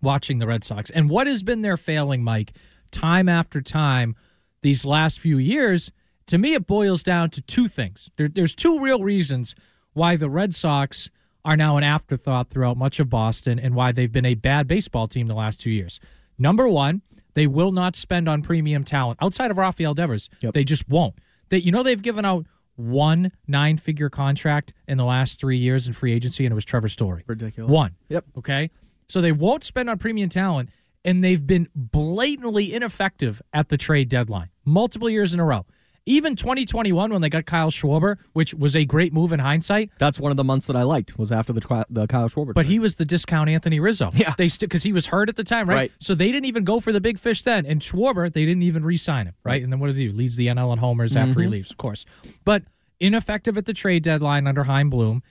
[0.00, 0.90] watching the Red Sox.
[0.90, 2.56] And what has been their failing, Mike,
[2.90, 4.14] time after time
[4.62, 5.90] these last few years?
[6.28, 8.10] To me, it boils down to two things.
[8.16, 9.54] There, there's two real reasons
[9.92, 11.10] why the Red Sox
[11.44, 15.06] are now an afterthought throughout much of Boston and why they've been a bad baseball
[15.06, 16.00] team the last two years.
[16.38, 17.02] Number one,
[17.34, 20.30] they will not spend on premium talent outside of Rafael Devers.
[20.52, 21.14] They just won't.
[21.50, 22.46] They, you know, they've given out
[22.76, 26.64] one nine figure contract in the last three years in free agency, and it was
[26.64, 27.24] Trevor Story.
[27.26, 27.70] Ridiculous.
[27.70, 27.96] One.
[28.08, 28.24] Yep.
[28.38, 28.70] Okay.
[29.08, 30.70] So they won't spend on premium talent,
[31.04, 35.66] and they've been blatantly ineffective at the trade deadline multiple years in a row.
[36.06, 40.20] Even 2021, when they got Kyle Schwarber, which was a great move in hindsight, That's
[40.20, 42.52] one of the months that I liked was after the the Kyle Schwarber.
[42.54, 42.72] but trade.
[42.72, 44.10] he was the discount Anthony Rizzo.
[44.14, 44.34] Yeah.
[44.36, 45.74] they because he was hurt at the time, right?
[45.76, 45.92] Right.
[46.00, 47.64] So they didn't even go for the big fish then.
[47.64, 49.62] And Schwarber, they didn't even re-sign him, right?
[49.62, 50.12] And then what does he do?
[50.14, 51.52] Leads the NL in homers after he Mhm.
[51.52, 52.04] leaves, of course.
[52.44, 52.64] But
[53.00, 55.22] ineffective at the trade deadline under Chaim Bloom,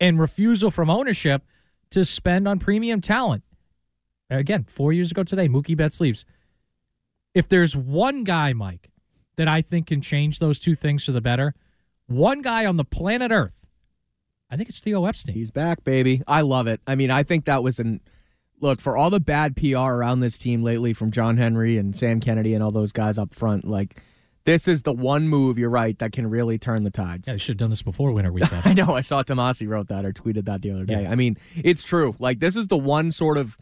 [0.00, 1.44] and refusal from ownership
[1.90, 3.44] to spend on premium talent.
[4.30, 6.24] Again, four years ago today, Mookie Betts leaves.
[7.34, 8.90] If there's one guy, Mike,
[9.36, 11.54] that I think can change those two things for the better,
[12.06, 13.66] one guy on the planet Earth,
[14.50, 15.34] I think it's Theo Epstein.
[15.34, 16.22] He's back, baby.
[16.26, 16.80] I love it.
[16.86, 18.00] I mean, I think that was an
[18.60, 22.20] look for all the bad PR around this team lately from John Henry and Sam
[22.20, 23.66] Kennedy and all those guys up front.
[23.66, 24.00] Like,
[24.44, 27.28] this is the one move, you're right, that can really turn the tides.
[27.28, 28.62] Yeah, they should have done this before winter weekend.
[28.64, 28.94] I know.
[28.94, 31.06] I saw Tomase wrote that or tweeted that the other day.
[31.06, 32.14] I mean, it's true.
[32.18, 33.58] Like, this is the one sort of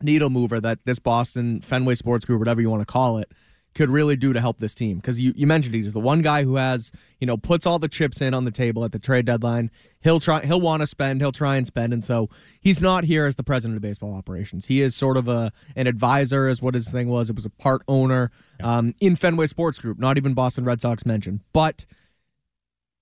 [0.00, 3.32] needle mover that this Boston Fenway Sports Group, whatever you want to call it,
[3.74, 4.96] could really do to help this team.
[4.96, 6.90] Because you, you mentioned he's the one guy who has,
[7.20, 9.70] you know, puts all the chips in on the table at the trade deadline.
[10.00, 11.92] He'll try he'll want to spend, he'll try and spend.
[11.92, 12.28] And so
[12.60, 14.66] he's not here as the president of baseball operations.
[14.66, 17.30] He is sort of a an advisor, is what his thing was.
[17.30, 18.30] It was a part owner
[18.62, 21.40] um, in Fenway Sports Group, not even Boston Red Sox mentioned.
[21.52, 21.84] But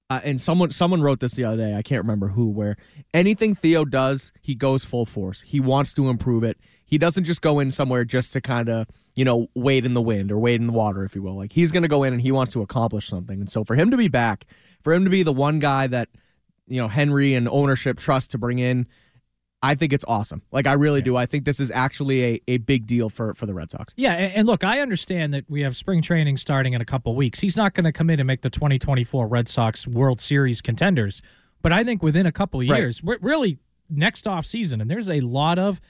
[0.09, 1.75] uh, and someone someone wrote this the other day.
[1.75, 2.49] I can't remember who.
[2.49, 2.77] Where
[3.13, 5.43] anything Theo does, he goes full force.
[5.43, 6.59] He wants to improve it.
[6.87, 10.03] He doesn't just go in somewhere just to kind of you know wade in the
[10.03, 11.35] wind or wade in the water, if you will.
[11.37, 13.41] Like he's going to go in and he wants to accomplish something.
[13.41, 14.47] And so for him to be back,
[14.83, 16.09] for him to be the one guy that
[16.69, 18.87] you know Henry and ownership trust to bring in,
[19.63, 20.43] I think it's awesome.
[20.53, 21.17] Like I really do.
[21.17, 23.93] I think this is actually a, a big deal for for the Red Sox.
[23.97, 27.41] Yeah, and, look, I understand that we have spring training starting in a couple weeks.
[27.41, 31.21] He's not going to come in and make the 2024 Red Sox World Series contenders,
[31.63, 32.79] but I think within a couple of Right.
[32.79, 33.59] years, we're really
[33.89, 35.81] next off season, and there's a lot of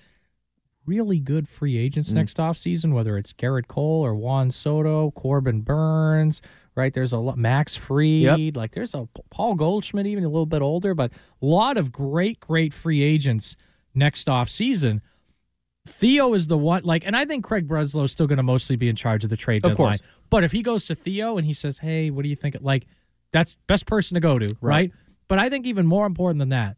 [0.87, 2.14] really good free agents Mm.
[2.14, 6.41] next off season, whether it's Gerrit Cole or Juan Soto, Corbin Burnes,
[6.74, 6.93] right?
[6.95, 10.95] There's a lot, Max Fried, like there's a Paul Goldschmidt, even a little bit older,
[10.95, 11.12] but
[11.43, 13.57] a lot of great, great free agents
[13.95, 15.01] next off season.
[15.87, 18.74] Theo is the one, like, and I think Craig Breslow is still going to mostly
[18.76, 19.99] be in charge of the trade Of deadline.
[19.99, 20.01] course.
[20.30, 22.87] But if he goes to Theo and he says, "Hey, what do you think?" Like,
[23.30, 24.61] that's best person to go to, right?
[24.61, 24.93] Right.
[25.28, 26.76] But I think even more important than that,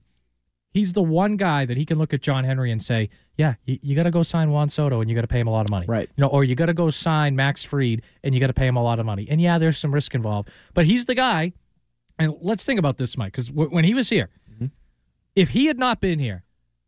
[0.70, 3.09] he's the one guy that he can look at John Henry and say,
[3.39, 5.47] "Yeah, you, you got to go sign Juan Soto and you got to pay him
[5.47, 6.11] a lot of money, Right.
[6.16, 8.66] You know, or you got to go sign Max Fried and you got to pay
[8.66, 9.26] him a lot of money.
[9.30, 11.53] And yeah, there's some risk involved, but he's the guy.
[12.18, 14.66] And let's think about this, Mike, because w- when he was here, mm-hmm.
[15.36, 16.45] if he had not been here,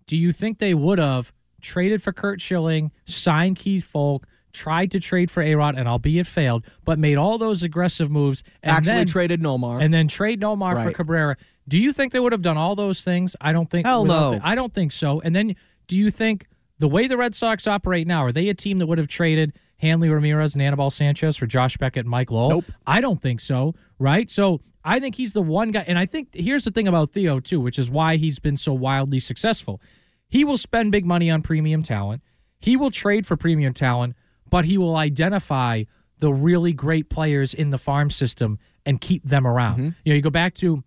[0.06, 4.98] do you think they would have traded for Curt Schilling, signed Keith Foulke, tried to
[4.98, 9.06] trade for Arod, and albeit failed, but made all those aggressive moves and Actually then,
[9.06, 9.80] traded Nomar.
[9.80, 11.36] and then trade Nomar for Cabrera?
[11.68, 13.36] Do you think they would have done all those things?
[13.40, 13.86] I don't think.
[13.86, 14.32] Hell no.
[14.32, 15.20] thi- I don't think so.
[15.20, 15.54] And then,
[15.90, 16.46] do you think
[16.78, 19.54] the way the Red Sox operate now, are they a team that would have traded
[19.78, 22.50] Hanley Ramirez and Anibal Sanchez for Josh Beckett and Mike Lowell?
[22.50, 22.64] Nope.
[22.86, 23.74] I don't think so.
[23.98, 24.30] Right.
[24.30, 25.84] So I think he's the one guy.
[25.88, 28.72] And I think here's the thing about Theo, too, which is why he's been so
[28.72, 29.80] wildly successful.
[30.28, 32.22] He will spend big money on premium talent,
[32.60, 34.14] he will trade for premium talent,
[34.48, 35.82] but he will identify
[36.18, 39.80] the really great players in the farm system and keep them around.
[39.80, 39.90] Mm-hmm.
[40.04, 40.84] You know, you go back to,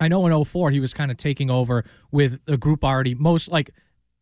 [0.00, 3.48] I know in 04, he was kind of taking over with a group already, most
[3.48, 3.70] like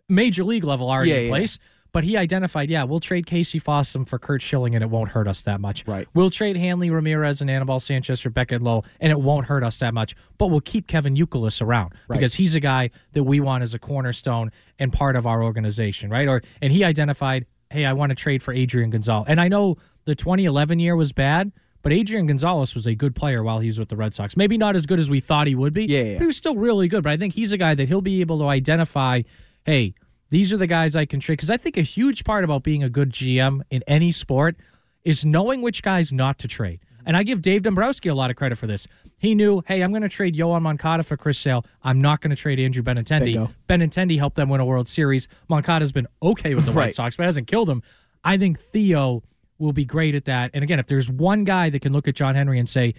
[0.08, 1.30] major league level already Yeah, in yeah.
[1.30, 1.58] place.
[1.90, 5.26] But he identified, yeah, we'll trade Casey Fossum for Curt Schilling and it won't hurt
[5.26, 5.86] us that much.
[5.86, 6.06] Right.
[6.12, 9.78] We'll trade Hanley Ramirez and Anibal Sanchez for Beckett Lowe and it won't hurt us
[9.78, 10.14] that much.
[10.36, 12.18] But we'll keep Kevin Youkilis around Right.
[12.18, 16.10] because he's a guy that we want as a cornerstone and part of our organization,
[16.10, 16.28] right?
[16.28, 19.24] Or and he identified, hey, I want to trade for Adrian Gonzalez.
[19.28, 23.42] And I know the 2011 year was bad, but Adrian Gonzalez was a good player
[23.42, 24.36] while he was with the Red Sox.
[24.36, 25.86] Maybe not as good as we thought he would be.
[25.86, 26.12] Yeah, yeah.
[26.14, 27.02] But he was still really good.
[27.02, 29.22] But I think he's a guy that he'll be able to identify,
[29.68, 29.94] hey,
[30.30, 31.34] these are the guys I can trade.
[31.34, 34.56] Because I think a huge part about being a good GM in any sport
[35.04, 36.80] is knowing which guys not to trade.
[37.04, 38.86] And I give Dave Dombrowski a lot of credit for this.
[39.18, 41.66] He knew, hey, I'm going to trade Yoan Moncada for Chris Sale.
[41.82, 43.24] I'm not going to trade Andrew Benintendi.
[43.34, 43.50] Bingo.
[43.68, 45.28] Benintendi helped them win a World Series.
[45.48, 46.94] Moncada's been okay with the Red Right.
[46.94, 47.82] Sox, but hasn't killed him.
[48.24, 49.22] I think Theo
[49.58, 50.50] will be great at that.
[50.54, 52.94] And again, if there's one guy that can look at John Henry and say,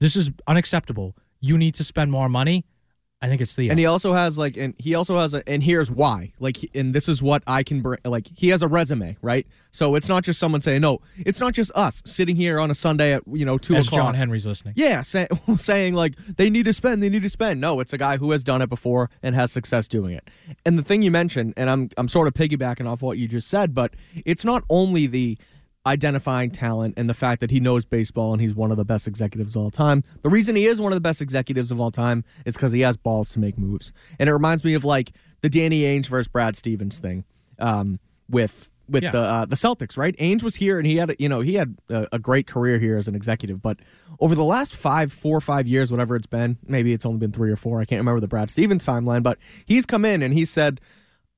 [0.00, 2.64] this is unacceptable, you need to spend more money,
[3.24, 3.70] I think it's Theo.
[3.70, 6.34] And he also has like, and he also has a, and here's why.
[6.40, 7.98] Like, and this is what I can bring.
[8.04, 9.46] Like, he has a resume, right?
[9.70, 11.00] So it's not just someone saying no.
[11.16, 14.02] It's not just us sitting here on a Sunday at you know two As o'clock.
[14.02, 14.74] John Henry's listening.
[14.76, 17.62] Yeah, say, saying like they need to spend, they need to spend.
[17.62, 20.28] No, it's a guy who has done it before and has success doing it.
[20.66, 23.48] And the thing you mentioned, and I'm I'm sort of piggybacking off what you just
[23.48, 23.94] said, but
[24.26, 25.38] it's not only the
[25.86, 29.06] identifying talent and the fact that he knows baseball and he's one of the best
[29.06, 30.02] executives of all time.
[30.22, 32.80] The reason he is one of the best executives of all time is because he
[32.80, 33.92] has balls to make moves.
[34.18, 35.12] And it reminds me of like
[35.42, 37.24] the Danny Ainge versus Brad Stevens thing
[37.58, 39.10] um, with with Yeah.
[39.12, 40.14] the uh, the Celtics, right?
[40.18, 42.78] Ainge was here and he had a- you know he had a, a great career
[42.78, 43.78] here as an executive, but
[44.20, 47.32] over the last five, four or five years, whatever it's been, maybe it's only been
[47.32, 47.80] three or four.
[47.80, 50.80] I can't remember the Brad Stevens timeline, but he's come in and he said.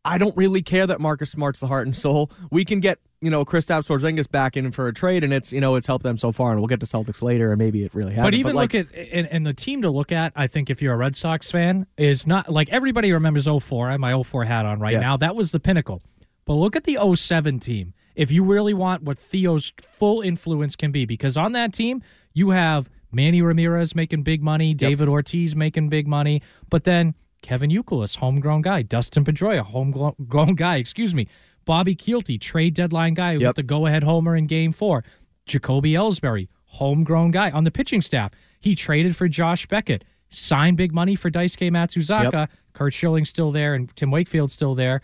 [0.08, 2.30] I don't really care that Marcus Smart's the heart and soul.
[2.52, 5.60] We can get, you know, Kristaps Porzingis back in for a trade, and it's, you
[5.60, 6.52] know, it's helped them so far.
[6.52, 8.26] And we'll get to Celtics later, and maybe it really hasn't.
[8.28, 10.80] But even like, look at and, and the team to look at, I think if
[10.80, 13.88] you're a Red Sox fan, is not like everybody remembers 04.
[13.88, 15.00] I have my 04 hat on right Yeah.
[15.00, 15.16] now.
[15.16, 16.00] That was the pinnacle.
[16.44, 17.92] But look at the 07 team.
[18.14, 22.02] If you really want what Theo's full influence can be, because on that team,
[22.32, 27.70] you have Manny Ramirez making big money, David Ortiz making big money, but then Kevin
[27.70, 31.28] Youkilis, homegrown guy, Dustin Pedroia, homegrown guy, excuse me,
[31.66, 33.48] Bobby Kielty, trade deadline guy who Yep.
[33.50, 35.04] hit the go-ahead homer in Game Four,
[35.44, 38.30] Jacoby Ellsbury, homegrown guy on the pitching staff.
[38.60, 42.32] He traded for Josh Beckett, signed big money for Daisuke Matsuzaka.
[42.32, 42.50] Yep.
[42.72, 45.00] Curt Schilling's still there, and Tim Wakefield's still there.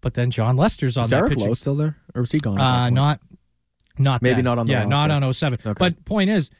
[0.00, 1.46] But then Jon Lester's on is that Derek pitching.
[1.48, 2.60] Lowe still there, or was he gone?
[2.60, 3.20] Uh, not,
[3.98, 4.44] not Maybe then.
[4.44, 5.58] not on the yeah, not on 07.
[5.64, 5.74] Okay.
[5.78, 6.50] But point is,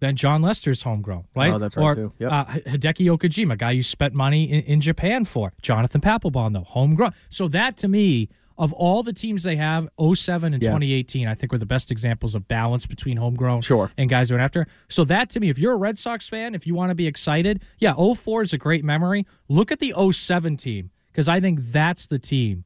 [0.00, 1.52] then Jon Lester's homegrown, right?
[1.52, 2.12] Oh, that's right, or, too.
[2.18, 2.32] Yep.
[2.32, 5.52] Uh, Hideki Okajima, guy you spent money in, in Japan for.
[5.62, 7.12] Jonathan Papelbon, though, homegrown.
[7.30, 8.28] So that to me,
[8.58, 10.68] of all the teams they have, 07 and Yeah.
[10.70, 13.90] 2018, I think were the best examples of balance between homegrown Sure.
[13.96, 14.66] and guys who going after.
[14.88, 17.06] So that to me, if you're a Red Sox fan, if you want to be
[17.06, 19.26] excited, yeah, 04 is a great memory.
[19.48, 22.64] Look at the 07 team because I think that's the team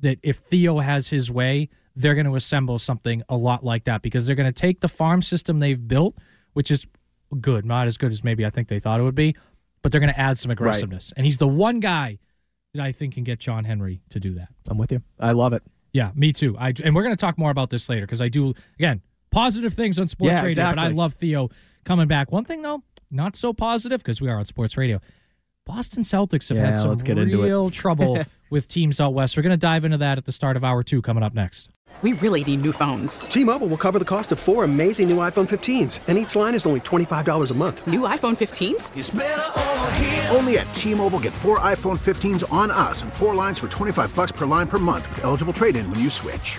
[0.00, 4.00] that if Theo has his way, they're going to assemble something a lot like that
[4.00, 6.16] because they're going to take the farm system they've built,
[6.54, 6.86] which is
[7.40, 9.34] good, not as good as maybe I think they thought it would be,
[9.82, 11.12] but they're going to add some aggressiveness.
[11.16, 12.18] And he's the one guy
[12.78, 14.48] I think can get John Henry to do that.
[14.68, 15.02] I'm with you.
[15.18, 15.62] I love it.
[15.92, 16.56] Yeah, me too.
[16.58, 19.74] I and we're going to talk more about this later because I do again positive
[19.74, 21.48] things on sports Yeah, radio, but I love Theo
[21.84, 22.30] coming back.
[22.30, 25.00] One thing though, not so positive because we are on sports radio.
[25.66, 27.46] Boston Celtics have had some let's get into it.
[27.46, 28.18] real trouble
[28.50, 29.36] with teams out west.
[29.36, 31.70] We're going to dive into that at the start of hour two coming up next.
[32.02, 33.20] We really need new phones.
[33.20, 36.64] T-Mobile will cover the cost of four amazing new iPhone 15s, and each line is
[36.64, 37.86] only $25 a month.
[37.86, 40.34] New iPhone 15s?
[40.34, 44.32] Only at T-Mobile get four iPhone 15s on us and four lines for 25 bucks
[44.32, 46.58] per line per month with eligible trade-in when you switch.